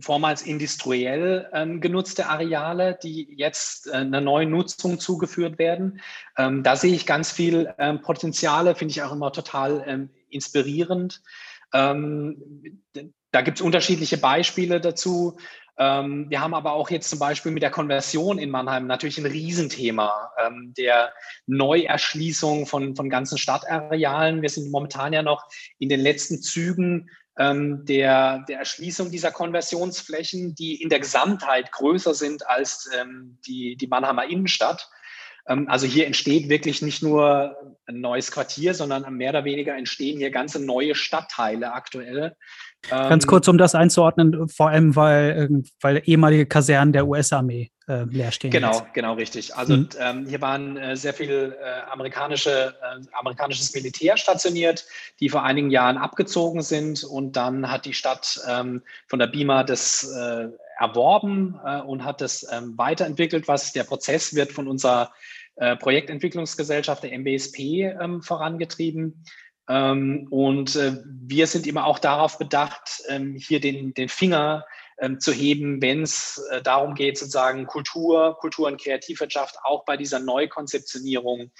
vormals 0.00 0.42
industriell 0.42 1.50
ähm, 1.52 1.80
genutzte 1.80 2.26
Areale, 2.26 2.96
die 3.02 3.26
jetzt 3.36 3.88
äh, 3.88 3.96
einer 3.96 4.20
neuen 4.20 4.50
Nutzung 4.50 5.00
zugeführt 5.00 5.58
werden. 5.58 6.00
Ähm, 6.38 6.62
da 6.62 6.76
sehe 6.76 6.94
ich 6.94 7.06
ganz 7.06 7.32
viel 7.32 7.74
ähm, 7.76 8.02
Potenziale, 8.02 8.76
finde 8.76 8.92
ich 8.92 9.02
auch 9.02 9.10
immer 9.10 9.32
total 9.32 9.82
ähm, 9.84 10.10
inspirierend. 10.28 11.22
Ähm, 11.74 12.80
da 13.32 13.40
gibt 13.40 13.58
es 13.58 13.62
unterschiedliche 13.62 14.18
Beispiele 14.18 14.80
dazu. 14.80 15.38
wir 15.76 16.40
haben 16.40 16.52
aber 16.52 16.72
auch 16.72 16.90
jetzt 16.90 17.08
zum 17.08 17.20
Beispiel 17.20 17.52
mit 17.52 17.62
der 17.62 17.70
Konversion 17.70 18.38
in 18.38 18.50
Mannheim 18.50 18.88
natürlich 18.88 19.18
ein 19.18 19.24
Riesenthema 19.26 20.32
der 20.76 21.12
Neuerschließung 21.46 22.66
von, 22.66 22.96
von 22.96 23.08
ganzen 23.08 23.38
Stadtarealen. 23.38 24.42
Wir 24.42 24.48
sind 24.48 24.72
momentan 24.72 25.12
ja 25.12 25.22
noch 25.22 25.44
in 25.78 25.88
den 25.88 26.00
letzten 26.00 26.42
Zügen 26.42 27.08
ähm, 27.40 27.86
der, 27.86 28.44
der 28.48 28.58
Erschließung 28.58 29.10
dieser 29.10 29.30
Konversionsflächen, 29.30 30.54
die 30.54 30.80
in 30.80 30.90
der 30.90 31.00
Gesamtheit 31.00 31.72
größer 31.72 32.12
sind 32.12 32.46
als 32.46 32.90
ähm, 33.00 33.38
die, 33.46 33.76
die 33.76 33.86
Mannheimer 33.86 34.26
Innenstadt. 34.26 34.90
Ähm, 35.48 35.66
also 35.66 35.86
hier 35.86 36.06
entsteht 36.06 36.50
wirklich 36.50 36.82
nicht 36.82 37.02
nur 37.02 37.56
ein 37.86 38.02
neues 38.02 38.30
Quartier, 38.30 38.74
sondern 38.74 39.10
mehr 39.14 39.30
oder 39.30 39.44
weniger 39.46 39.74
entstehen 39.74 40.18
hier 40.18 40.30
ganze 40.30 40.62
neue 40.62 40.94
Stadtteile 40.94 41.72
aktuell. 41.72 42.36
Ganz 42.88 43.26
kurz, 43.26 43.46
um 43.46 43.58
das 43.58 43.74
einzuordnen, 43.74 44.48
vor 44.48 44.70
allem 44.70 44.96
weil, 44.96 45.62
weil 45.80 46.02
ehemalige 46.06 46.46
Kasernen 46.46 46.92
der 46.92 47.06
US-Armee 47.06 47.70
äh, 47.90 48.04
leer 48.04 48.32
stehen. 48.32 48.50
Genau, 48.50 48.72
jetzt. 48.72 48.94
genau 48.94 49.14
richtig. 49.14 49.54
Also 49.54 49.76
mhm. 49.76 49.88
ähm, 49.98 50.26
hier 50.26 50.40
waren 50.40 50.76
äh, 50.76 50.96
sehr 50.96 51.12
viel 51.12 51.56
äh, 51.60 51.90
amerikanische, 51.90 52.74
äh, 52.80 53.06
amerikanisches 53.12 53.74
Militär 53.74 54.16
stationiert, 54.16 54.86
die 55.18 55.28
vor 55.28 55.42
einigen 55.42 55.70
Jahren 55.70 55.98
abgezogen 55.98 56.62
sind 56.62 57.04
und 57.04 57.36
dann 57.36 57.70
hat 57.70 57.84
die 57.84 57.94
Stadt 57.94 58.40
ähm, 58.48 58.82
von 59.08 59.18
der 59.18 59.26
BIMA 59.26 59.64
das 59.64 60.04
äh, 60.04 60.48
erworben 60.78 61.60
äh, 61.64 61.80
und 61.80 62.04
hat 62.04 62.20
das 62.20 62.46
ähm, 62.50 62.78
weiterentwickelt, 62.78 63.48
was 63.48 63.72
der 63.72 63.84
Prozess 63.84 64.34
wird 64.34 64.52
von 64.52 64.68
unserer 64.68 65.12
Projektentwicklungsgesellschaft 65.80 67.02
der 67.02 67.12
MBSP 67.18 67.58
ähm, 68.00 68.22
vorangetrieben. 68.22 69.22
Ähm, 69.70 70.26
und 70.30 70.74
äh, 70.74 70.96
wir 71.04 71.46
sind 71.46 71.64
immer 71.64 71.86
auch 71.86 72.00
darauf 72.00 72.38
bedacht, 72.38 73.02
ähm, 73.08 73.36
hier 73.36 73.60
den, 73.60 73.94
den 73.94 74.08
Finger 74.08 74.66
ähm, 74.98 75.20
zu 75.20 75.30
heben, 75.32 75.80
wenn 75.80 76.02
es 76.02 76.42
äh, 76.50 76.60
darum 76.60 76.96
geht, 76.96 77.18
sozusagen 77.18 77.66
Kultur, 77.66 78.36
Kultur 78.40 78.66
und 78.66 78.80
Kreativwirtschaft 78.80 79.58
auch 79.62 79.84
bei 79.84 79.96
dieser 79.96 80.18
Neukonzeptionierung 80.18 81.52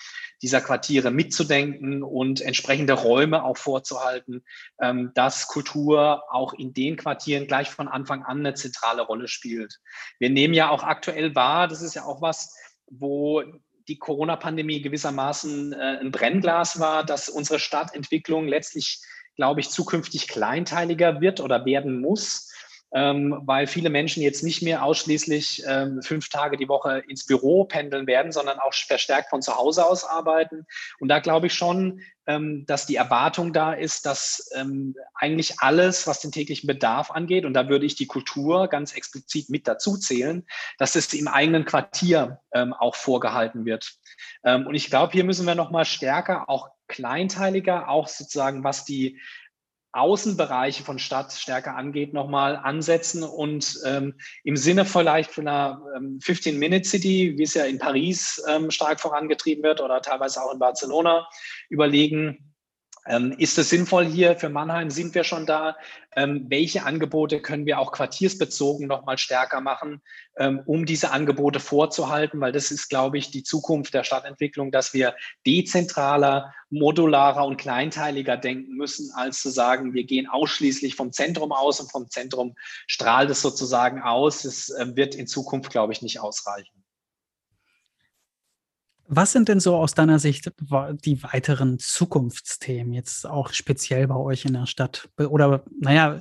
dieser 0.42 0.60
Quartiere 0.60 1.12
mitzudenken 1.12 2.02
und 2.02 2.40
entsprechende 2.40 2.94
Räume 2.94 3.44
auch 3.44 3.58
vorzuhalten, 3.58 4.42
dass 5.14 5.48
Kultur 5.48 6.24
auch 6.30 6.54
in 6.54 6.72
den 6.72 6.96
Quartieren 6.96 7.46
gleich 7.46 7.68
von 7.68 7.88
Anfang 7.88 8.22
an 8.22 8.38
eine 8.38 8.54
zentrale 8.54 9.02
Rolle 9.02 9.28
spielt. 9.28 9.80
Wir 10.18 10.30
nehmen 10.30 10.54
ja 10.54 10.70
auch 10.70 10.82
aktuell 10.82 11.34
wahr, 11.34 11.68
das 11.68 11.82
ist 11.82 11.94
ja 11.94 12.04
auch 12.04 12.22
was, 12.22 12.56
wo 12.86 13.42
die 13.90 13.98
Corona-Pandemie 13.98 14.80
gewissermaßen 14.80 15.72
äh, 15.72 15.98
ein 16.00 16.12
Brennglas 16.12 16.78
war, 16.78 17.04
dass 17.04 17.28
unsere 17.28 17.58
Stadtentwicklung 17.58 18.46
letztlich, 18.46 19.02
glaube 19.36 19.60
ich, 19.60 19.68
zukünftig 19.68 20.28
kleinteiliger 20.28 21.20
wird 21.20 21.40
oder 21.40 21.64
werden 21.64 22.00
muss 22.00 22.49
ähm, 22.92 23.40
weil 23.44 23.66
viele 23.66 23.90
Menschen 23.90 24.22
jetzt 24.22 24.42
nicht 24.42 24.62
mehr 24.62 24.84
ausschließlich 24.84 25.62
ähm, 25.66 26.02
fünf 26.02 26.28
Tage 26.28 26.56
die 26.56 26.68
Woche 26.68 27.02
ins 27.08 27.26
Büro 27.26 27.64
pendeln 27.64 28.06
werden, 28.06 28.32
sondern 28.32 28.58
auch 28.58 28.74
verstärkt 28.74 29.30
von 29.30 29.42
zu 29.42 29.56
Hause 29.56 29.86
aus 29.86 30.04
arbeiten. 30.04 30.66
Und 30.98 31.08
da 31.08 31.20
glaube 31.20 31.46
ich 31.46 31.54
schon, 31.54 32.00
ähm, 32.26 32.64
dass 32.66 32.86
die 32.86 32.96
Erwartung 32.96 33.52
da 33.52 33.72
ist, 33.72 34.06
dass 34.06 34.50
ähm, 34.54 34.94
eigentlich 35.14 35.60
alles, 35.60 36.06
was 36.06 36.20
den 36.20 36.32
täglichen 36.32 36.66
Bedarf 36.66 37.10
angeht, 37.10 37.44
und 37.44 37.54
da 37.54 37.68
würde 37.68 37.86
ich 37.86 37.94
die 37.94 38.06
Kultur 38.06 38.68
ganz 38.68 38.94
explizit 38.94 39.50
mit 39.50 39.68
dazu 39.68 39.96
zählen, 39.96 40.46
dass 40.78 40.96
es 40.96 41.12
im 41.14 41.28
eigenen 41.28 41.64
Quartier 41.64 42.40
ähm, 42.52 42.72
auch 42.72 42.96
vorgehalten 42.96 43.64
wird. 43.64 43.94
Ähm, 44.44 44.66
und 44.66 44.74
ich 44.74 44.86
glaube, 44.90 45.12
hier 45.12 45.24
müssen 45.24 45.46
wir 45.46 45.54
noch 45.54 45.70
mal 45.70 45.84
stärker, 45.84 46.48
auch 46.48 46.70
kleinteiliger, 46.88 47.88
auch 47.88 48.08
sozusagen 48.08 48.64
was 48.64 48.84
die 48.84 49.20
Außenbereiche 49.92 50.84
von 50.84 50.98
Stadt 50.98 51.32
stärker 51.32 51.76
angeht, 51.76 52.12
nochmal 52.12 52.56
ansetzen 52.56 53.22
und 53.22 53.78
ähm, 53.84 54.14
im 54.44 54.56
Sinne 54.56 54.84
vielleicht 54.84 55.30
von 55.30 55.48
einer 55.48 55.82
ähm, 55.96 56.18
15-Minute-City, 56.22 57.34
wie 57.36 57.42
es 57.42 57.54
ja 57.54 57.64
in 57.64 57.78
Paris 57.78 58.42
ähm, 58.48 58.70
stark 58.70 59.00
vorangetrieben 59.00 59.64
wird 59.64 59.80
oder 59.80 60.00
teilweise 60.00 60.42
auch 60.42 60.52
in 60.52 60.58
Barcelona, 60.58 61.26
überlegen, 61.68 62.49
ähm, 63.06 63.32
ist 63.38 63.58
es 63.58 63.70
sinnvoll 63.70 64.04
hier 64.04 64.36
für 64.36 64.48
Mannheim? 64.50 64.90
Sind 64.90 65.14
wir 65.14 65.24
schon 65.24 65.46
da? 65.46 65.76
Ähm, 66.14 66.46
welche 66.48 66.84
Angebote 66.84 67.40
können 67.40 67.66
wir 67.66 67.78
auch 67.78 67.92
quartiersbezogen 67.92 68.86
noch 68.86 69.06
mal 69.06 69.16
stärker 69.16 69.60
machen, 69.60 70.02
ähm, 70.36 70.60
um 70.66 70.84
diese 70.84 71.12
Angebote 71.12 71.60
vorzuhalten? 71.60 72.40
Weil 72.40 72.52
das 72.52 72.70
ist, 72.70 72.88
glaube 72.88 73.18
ich, 73.18 73.30
die 73.30 73.42
Zukunft 73.42 73.94
der 73.94 74.04
Stadtentwicklung, 74.04 74.70
dass 74.70 74.92
wir 74.92 75.14
dezentraler, 75.46 76.52
modularer 76.68 77.46
und 77.46 77.56
kleinteiliger 77.56 78.36
denken 78.36 78.74
müssen, 78.74 79.12
als 79.14 79.40
zu 79.40 79.50
sagen, 79.50 79.94
wir 79.94 80.04
gehen 80.04 80.28
ausschließlich 80.28 80.94
vom 80.94 81.12
Zentrum 81.12 81.52
aus 81.52 81.80
und 81.80 81.90
vom 81.90 82.10
Zentrum 82.10 82.54
strahlt 82.86 83.30
es 83.30 83.40
sozusagen 83.40 84.02
aus. 84.02 84.44
Es 84.44 84.70
äh, 84.70 84.94
wird 84.94 85.14
in 85.14 85.26
Zukunft, 85.26 85.70
glaube 85.70 85.92
ich, 85.92 86.02
nicht 86.02 86.20
ausreichen. 86.20 86.79
Was 89.12 89.32
sind 89.32 89.48
denn 89.48 89.58
so 89.58 89.74
aus 89.74 89.94
deiner 89.94 90.20
Sicht 90.20 90.52
die 91.04 91.22
weiteren 91.24 91.80
Zukunftsthemen 91.80 92.92
jetzt 92.92 93.26
auch 93.26 93.52
speziell 93.52 94.06
bei 94.06 94.14
euch 94.14 94.44
in 94.44 94.52
der 94.52 94.66
Stadt? 94.66 95.08
Oder 95.18 95.64
naja, 95.80 96.20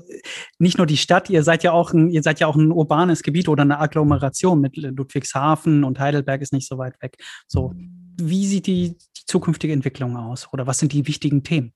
nicht 0.58 0.80
nur 0.80 0.88
die 0.88 0.98
Stadt, 0.98 1.30
ihr 1.30 1.44
seid 1.44 1.64
ja 1.64 1.72
auch 1.72 1.94
ein, 1.94 2.10
ihr 2.10 2.24
seid 2.24 2.40
ja 2.40 2.48
auch 2.48 2.56
ein 2.56 2.72
urbanes 2.72 3.22
Gebiet 3.22 3.48
oder 3.48 3.62
eine 3.62 3.80
Agglomeration 3.80 4.60
mit 4.60 4.76
Ludwigshafen 4.76 5.84
und 5.84 6.00
Heidelberg 6.00 6.42
ist 6.42 6.52
nicht 6.52 6.68
so 6.68 6.80
weit 6.80 7.00
weg. 7.02 7.18
So, 7.48 7.74
wie 8.18 8.48
sieht 8.48 8.66
die, 8.66 8.98
zukünftige 9.30 9.72
Entwicklung 9.72 10.18
aus? 10.18 10.52
Oder 10.52 10.68
was 10.68 10.80
sind 10.80 10.92
die 10.92 11.08
wichtigen 11.08 11.44
Themen? 11.44 11.74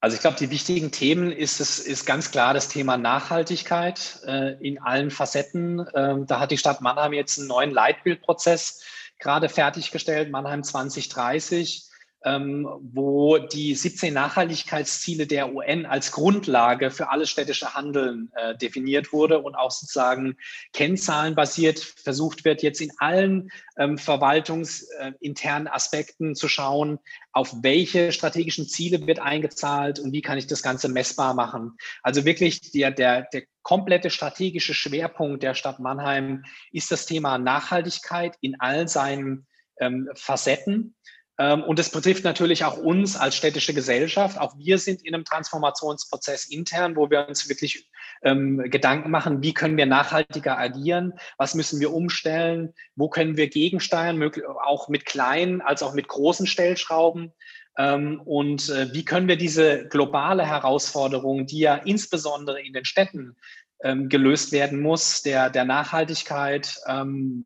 Also 0.00 0.14
ich 0.14 0.20
glaube, 0.20 0.36
die 0.38 0.50
wichtigen 0.50 0.92
Themen 0.92 1.32
ist 1.32 1.58
es 1.58 1.80
ist 1.80 2.06
ganz 2.06 2.30
klar 2.30 2.54
das 2.54 2.68
Thema 2.68 2.96
Nachhaltigkeit 2.96 4.20
äh, 4.24 4.52
in 4.64 4.78
allen 4.80 5.10
Facetten. 5.10 5.84
Ähm, 5.94 6.26
da 6.26 6.38
hat 6.38 6.52
die 6.52 6.58
Stadt 6.58 6.80
Mannheim 6.80 7.12
jetzt 7.12 7.38
einen 7.38 7.48
neuen 7.48 7.72
Leitbildprozess 7.72 8.82
gerade 9.18 9.48
fertiggestellt, 9.48 10.30
Mannheim 10.30 10.62
2030, 10.62 11.82
ähm, 11.82 11.85
wo 12.26 13.38
die 13.38 13.74
17 13.76 14.12
Nachhaltigkeitsziele 14.12 15.28
der 15.28 15.54
UN 15.54 15.86
als 15.86 16.10
Grundlage 16.10 16.90
für 16.90 17.10
alles 17.10 17.30
städtische 17.30 17.74
Handeln 17.74 18.32
äh, 18.34 18.56
definiert 18.56 19.12
wurde 19.12 19.38
und 19.38 19.54
auch 19.54 19.70
sozusagen 19.70 20.36
kennzahlenbasiert 20.72 21.78
versucht 21.78 22.44
wird, 22.44 22.64
jetzt 22.64 22.80
in 22.80 22.90
allen 22.98 23.50
ähm, 23.78 23.96
verwaltungsinternen 23.96 25.68
Aspekten 25.68 26.34
zu 26.34 26.48
schauen, 26.48 26.98
auf 27.30 27.54
welche 27.62 28.10
strategischen 28.10 28.66
Ziele 28.66 29.06
wird 29.06 29.20
eingezahlt 29.20 30.00
und 30.00 30.12
wie 30.12 30.22
kann 30.22 30.38
ich 30.38 30.48
das 30.48 30.62
Ganze 30.62 30.88
messbar 30.88 31.34
machen. 31.34 31.76
Also 32.02 32.24
wirklich 32.24 32.72
der, 32.72 32.90
der, 32.90 33.28
der 33.32 33.44
komplette 33.62 34.10
strategische 34.10 34.74
Schwerpunkt 34.74 35.44
der 35.44 35.54
Stadt 35.54 35.78
Mannheim 35.78 36.44
ist 36.72 36.90
das 36.90 37.06
Thema 37.06 37.38
Nachhaltigkeit 37.38 38.34
in 38.40 38.58
all 38.58 38.88
seinen 38.88 39.46
ähm, 39.78 40.08
Facetten. 40.14 40.96
Ähm, 41.38 41.62
und 41.62 41.78
es 41.78 41.90
betrifft 41.90 42.24
natürlich 42.24 42.64
auch 42.64 42.78
uns 42.78 43.16
als 43.16 43.36
städtische 43.36 43.74
Gesellschaft. 43.74 44.38
Auch 44.38 44.56
wir 44.58 44.78
sind 44.78 45.04
in 45.04 45.14
einem 45.14 45.24
Transformationsprozess 45.24 46.46
intern, 46.46 46.96
wo 46.96 47.10
wir 47.10 47.28
uns 47.28 47.48
wirklich 47.48 47.88
ähm, 48.22 48.58
Gedanken 48.70 49.10
machen, 49.10 49.42
wie 49.42 49.52
können 49.52 49.76
wir 49.76 49.86
nachhaltiger 49.86 50.58
agieren, 50.58 51.12
was 51.36 51.54
müssen 51.54 51.80
wir 51.80 51.92
umstellen, 51.92 52.72
wo 52.94 53.08
können 53.08 53.36
wir 53.36 53.48
gegensteuern, 53.48 54.30
auch 54.64 54.88
mit 54.88 55.04
kleinen 55.04 55.60
als 55.60 55.82
auch 55.82 55.94
mit 55.94 56.08
großen 56.08 56.46
Stellschrauben. 56.46 57.32
Ähm, 57.78 58.22
und 58.24 58.70
äh, 58.70 58.92
wie 58.94 59.04
können 59.04 59.28
wir 59.28 59.36
diese 59.36 59.86
globale 59.88 60.46
Herausforderung, 60.46 61.46
die 61.46 61.60
ja 61.60 61.74
insbesondere 61.74 62.62
in 62.62 62.72
den 62.72 62.86
Städten 62.86 63.36
ähm, 63.82 64.08
gelöst 64.08 64.52
werden 64.52 64.80
muss, 64.80 65.20
der, 65.20 65.50
der 65.50 65.66
Nachhaltigkeit 65.66 66.78
ähm, 66.86 67.44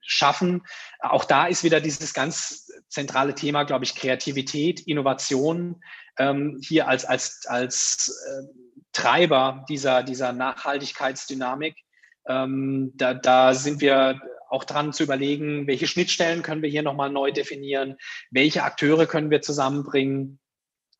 schaffen. 0.00 0.62
Auch 1.00 1.24
da 1.24 1.46
ist 1.46 1.64
wieder 1.64 1.80
dieses 1.80 2.14
ganz 2.14 2.67
zentrale 2.88 3.34
Thema, 3.34 3.64
glaube 3.64 3.84
ich, 3.84 3.94
Kreativität, 3.94 4.80
Innovation 4.80 5.82
ähm, 6.18 6.60
hier 6.62 6.88
als, 6.88 7.04
als, 7.04 7.44
als 7.46 8.16
äh, 8.26 8.42
Treiber 8.92 9.64
dieser, 9.68 10.02
dieser 10.02 10.32
Nachhaltigkeitsdynamik. 10.32 11.76
Ähm, 12.26 12.92
da, 12.94 13.14
da 13.14 13.54
sind 13.54 13.80
wir 13.80 14.20
auch 14.48 14.64
dran 14.64 14.92
zu 14.92 15.02
überlegen, 15.02 15.66
welche 15.66 15.86
Schnittstellen 15.86 16.42
können 16.42 16.62
wir 16.62 16.70
hier 16.70 16.82
nochmal 16.82 17.10
neu 17.10 17.32
definieren, 17.32 17.96
welche 18.30 18.62
Akteure 18.62 19.06
können 19.06 19.30
wir 19.30 19.42
zusammenbringen, 19.42 20.38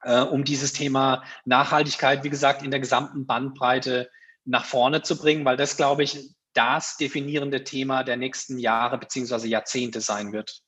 äh, 0.03 0.20
um 0.20 0.44
dieses 0.44 0.72
Thema 0.72 1.24
Nachhaltigkeit, 1.44 2.24
wie 2.24 2.31
gesagt, 2.31 2.62
in 2.62 2.70
der 2.70 2.81
gesamten 2.81 3.27
Bandbreite 3.27 4.11
nach 4.44 4.64
vorne 4.64 5.03
zu 5.03 5.18
bringen, 5.18 5.44
weil 5.44 5.57
das, 5.57 5.77
glaube 5.77 6.03
ich, 6.03 6.35
das 6.55 6.96
definierende 6.96 7.64
Thema 7.64 8.05
der 8.05 8.16
nächsten 8.16 8.59
Jahre 8.59 8.98
beziehungsweise 8.98 9.48
Jahrzehnte 9.48 10.01
sein 10.01 10.33
wird. 10.33 10.62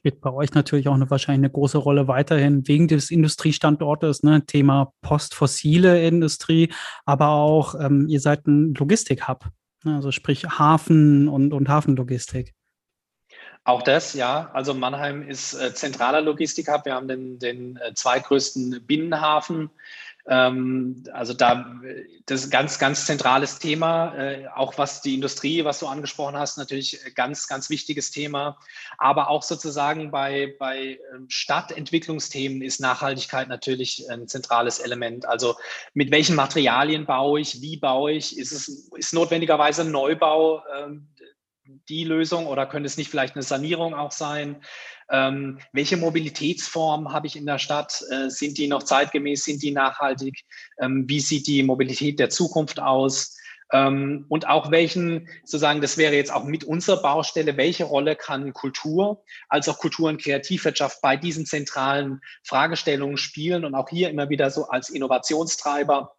Spielt 0.00 0.22
bei 0.22 0.32
euch 0.32 0.54
natürlich 0.54 0.88
auch 0.88 0.94
eine, 0.94 1.10
wahrscheinlich 1.10 1.40
eine 1.40 1.52
große 1.52 1.76
Rolle 1.76 2.08
weiterhin 2.08 2.66
wegen 2.66 2.88
des 2.88 3.10
Industriestandortes, 3.10 4.22
ne? 4.22 4.46
Thema 4.46 4.94
postfossile 5.02 6.06
Industrie, 6.06 6.72
aber 7.04 7.28
auch 7.28 7.74
ähm, 7.78 8.06
ihr 8.08 8.20
seid 8.20 8.46
ein 8.46 8.72
Logistik-Hub, 8.72 9.44
ne? 9.84 9.96
also 9.96 10.10
sprich 10.10 10.46
Hafen 10.48 11.28
und, 11.28 11.52
und 11.52 11.68
Hafenlogistik. 11.68 12.54
Auch 13.64 13.82
das, 13.82 14.14
ja. 14.14 14.50
Also 14.54 14.72
Mannheim 14.72 15.20
ist 15.20 15.52
äh, 15.52 15.74
zentraler 15.74 16.22
Logistik-Hub. 16.22 16.86
Wir 16.86 16.94
haben 16.94 17.06
den, 17.06 17.38
den 17.38 17.76
äh, 17.76 17.92
zweitgrößten 17.92 18.86
Binnenhafen 18.86 19.68
also 20.26 21.34
da, 21.34 21.80
das 22.26 22.40
ist 22.40 22.46
ein 22.46 22.50
ganz, 22.50 22.78
ganz 22.78 23.06
zentrales 23.06 23.58
Thema, 23.58 24.14
äh, 24.16 24.46
auch 24.54 24.76
was 24.78 25.02
die 25.02 25.14
Industrie, 25.14 25.64
was 25.64 25.80
du 25.80 25.86
angesprochen 25.86 26.36
hast, 26.36 26.58
natürlich 26.58 27.00
ganz, 27.14 27.48
ganz 27.48 27.70
wichtiges 27.70 28.10
Thema. 28.10 28.58
Aber 28.98 29.30
auch 29.30 29.42
sozusagen 29.42 30.10
bei, 30.10 30.54
bei 30.58 30.98
ähm, 31.14 31.26
Stadtentwicklungsthemen 31.28 32.62
ist 32.62 32.80
Nachhaltigkeit 32.80 33.48
natürlich 33.48 34.08
ein 34.10 34.28
zentrales 34.28 34.78
Element. 34.78 35.26
Also 35.26 35.56
mit 35.94 36.10
welchen 36.10 36.36
Materialien 36.36 37.06
baue 37.06 37.40
ich, 37.40 37.60
wie 37.62 37.76
baue 37.78 38.12
ich, 38.12 38.38
ist 38.38 38.52
es 38.52 38.90
ist 38.96 39.14
notwendigerweise 39.14 39.82
ein 39.82 39.90
Neubau 39.90 40.62
ähm, 40.76 41.08
die 41.88 42.04
Lösung 42.04 42.46
oder 42.46 42.66
könnte 42.66 42.86
es 42.86 42.96
nicht 42.96 43.10
vielleicht 43.10 43.34
eine 43.34 43.42
Sanierung 43.42 43.94
auch 43.94 44.12
sein? 44.12 44.62
Ähm, 45.10 45.58
welche 45.72 45.96
Mobilitätsformen 45.96 47.12
habe 47.12 47.26
ich 47.26 47.36
in 47.36 47.46
der 47.46 47.58
Stadt? 47.58 48.02
Äh, 48.10 48.30
sind 48.30 48.58
die 48.58 48.68
noch 48.68 48.82
zeitgemäß? 48.82 49.44
Sind 49.44 49.62
die 49.62 49.72
nachhaltig? 49.72 50.44
Ähm, 50.80 51.04
wie 51.08 51.20
sieht 51.20 51.46
die 51.46 51.62
Mobilität 51.62 52.18
der 52.18 52.30
Zukunft 52.30 52.80
aus? 52.80 53.36
Ähm, 53.72 54.26
und 54.28 54.48
auch 54.48 54.70
welchen, 54.70 55.28
sozusagen, 55.44 55.80
das 55.80 55.96
wäre 55.96 56.14
jetzt 56.14 56.32
auch 56.32 56.44
mit 56.44 56.64
unserer 56.64 57.02
Baustelle, 57.02 57.56
welche 57.56 57.84
Rolle 57.84 58.16
kann 58.16 58.52
Kultur 58.52 59.22
als 59.48 59.68
auch 59.68 59.78
Kultur- 59.78 60.08
und 60.08 60.22
Kreativwirtschaft 60.22 61.00
bei 61.00 61.16
diesen 61.16 61.46
zentralen 61.46 62.20
Fragestellungen 62.42 63.16
spielen 63.16 63.64
und 63.64 63.74
auch 63.74 63.88
hier 63.88 64.10
immer 64.10 64.28
wieder 64.28 64.50
so 64.50 64.66
als 64.68 64.90
Innovationstreiber 64.90 66.12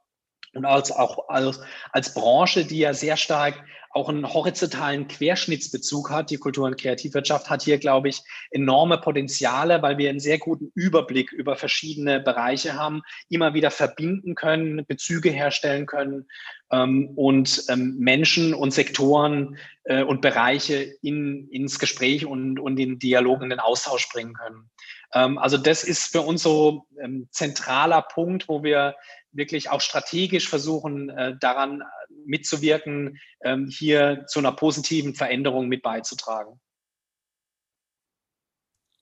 und 0.53 0.65
als 0.65 0.91
auch 0.91 1.29
als, 1.29 1.59
als 1.91 2.13
Branche, 2.13 2.65
die 2.65 2.79
ja 2.79 2.93
sehr 2.93 3.17
stark 3.17 3.63
auch 3.93 4.09
einen 4.09 4.31
horizontalen 4.33 5.07
Querschnittsbezug 5.07 6.09
hat. 6.09 6.29
Die 6.29 6.37
Kultur- 6.37 6.67
und 6.67 6.79
Kreativwirtschaft 6.79 7.49
hat 7.49 7.63
hier, 7.63 7.77
glaube 7.77 8.09
ich, 8.09 8.21
enorme 8.49 8.97
Potenziale, 8.97 9.81
weil 9.81 9.97
wir 9.97 10.09
einen 10.09 10.19
sehr 10.19 10.37
guten 10.37 10.71
Überblick 10.75 11.31
über 11.31 11.55
verschiedene 11.55 12.19
Bereiche 12.19 12.75
haben, 12.75 13.01
immer 13.29 13.53
wieder 13.53 13.71
verbinden 13.71 14.35
können, 14.35 14.85
Bezüge 14.85 15.29
herstellen 15.29 15.85
können 15.85 16.27
ähm, 16.71 17.11
und 17.15 17.63
ähm, 17.69 17.97
Menschen 17.97 18.53
und 18.53 18.71
Sektoren 18.71 19.57
äh, 19.83 20.03
und 20.03 20.21
Bereiche 20.21 20.93
in, 21.01 21.47
ins 21.49 21.79
Gespräch 21.79 22.25
und, 22.25 22.59
und 22.59 22.79
in 22.79 22.99
Dialog, 22.99 23.41
in 23.41 23.49
den 23.49 23.59
Austausch 23.59 24.09
bringen 24.09 24.33
können. 24.33 24.69
Ähm, 25.13 25.37
also 25.37 25.57
das 25.57 25.83
ist 25.83 26.11
für 26.11 26.21
uns 26.21 26.43
so 26.43 26.85
ein 26.97 27.03
ähm, 27.03 27.27
zentraler 27.31 28.01
Punkt, 28.01 28.47
wo 28.47 28.63
wir 28.63 28.95
wirklich 29.33 29.69
auch 29.69 29.81
strategisch 29.81 30.49
versuchen, 30.49 31.09
äh, 31.09 31.35
daran 31.39 31.83
mitzuwirken, 32.25 33.19
ähm, 33.43 33.67
hier 33.67 34.25
zu 34.27 34.39
einer 34.39 34.51
positiven 34.51 35.15
Veränderung 35.15 35.67
mit 35.67 35.81
beizutragen. 35.81 36.59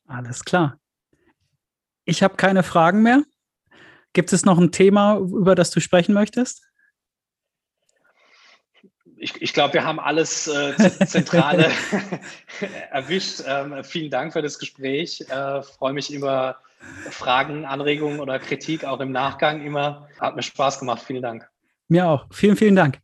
Alles 0.05 0.43
klar. 0.43 0.79
Ich 2.05 2.23
habe 2.23 2.35
keine 2.35 2.63
Fragen 2.63 3.03
mehr. 3.03 3.23
Gibt 4.13 4.33
es 4.33 4.43
noch 4.43 4.57
ein 4.57 4.71
Thema, 4.71 5.17
über 5.17 5.53
das 5.53 5.69
du 5.69 5.79
sprechen 5.79 6.13
möchtest? 6.13 6.69
ich, 9.19 9.41
ich 9.41 9.53
glaube, 9.53 9.73
wir 9.75 9.83
haben 9.83 9.99
alles 9.99 10.47
äh, 10.47 10.73
Zentrale 11.05 11.71
erwischt. 12.91 13.43
Ähm, 13.45 13.83
vielen 13.83 14.09
Dank 14.09 14.33
für 14.33 14.41
das 14.41 14.57
Gespräch. 14.57 15.21
Äh, 15.29 15.61
Freue 15.61 15.93
mich 15.93 16.11
über 16.11 16.57
Fragen, 17.11 17.65
Anregungen 17.65 18.19
oder 18.19 18.39
Kritik 18.39 18.85
auch 18.85 18.99
im 18.99 19.11
Nachgang 19.11 19.61
immer. 19.61 20.07
Hat 20.19 20.35
mir 20.35 20.43
Spaß 20.43 20.79
gemacht. 20.79 21.03
Vielen 21.05 21.21
Dank. 21.21 21.49
Mir 21.89 22.07
auch. 22.07 22.27
Vielen, 22.31 22.55
vielen 22.55 22.75
Dank. 22.75 22.99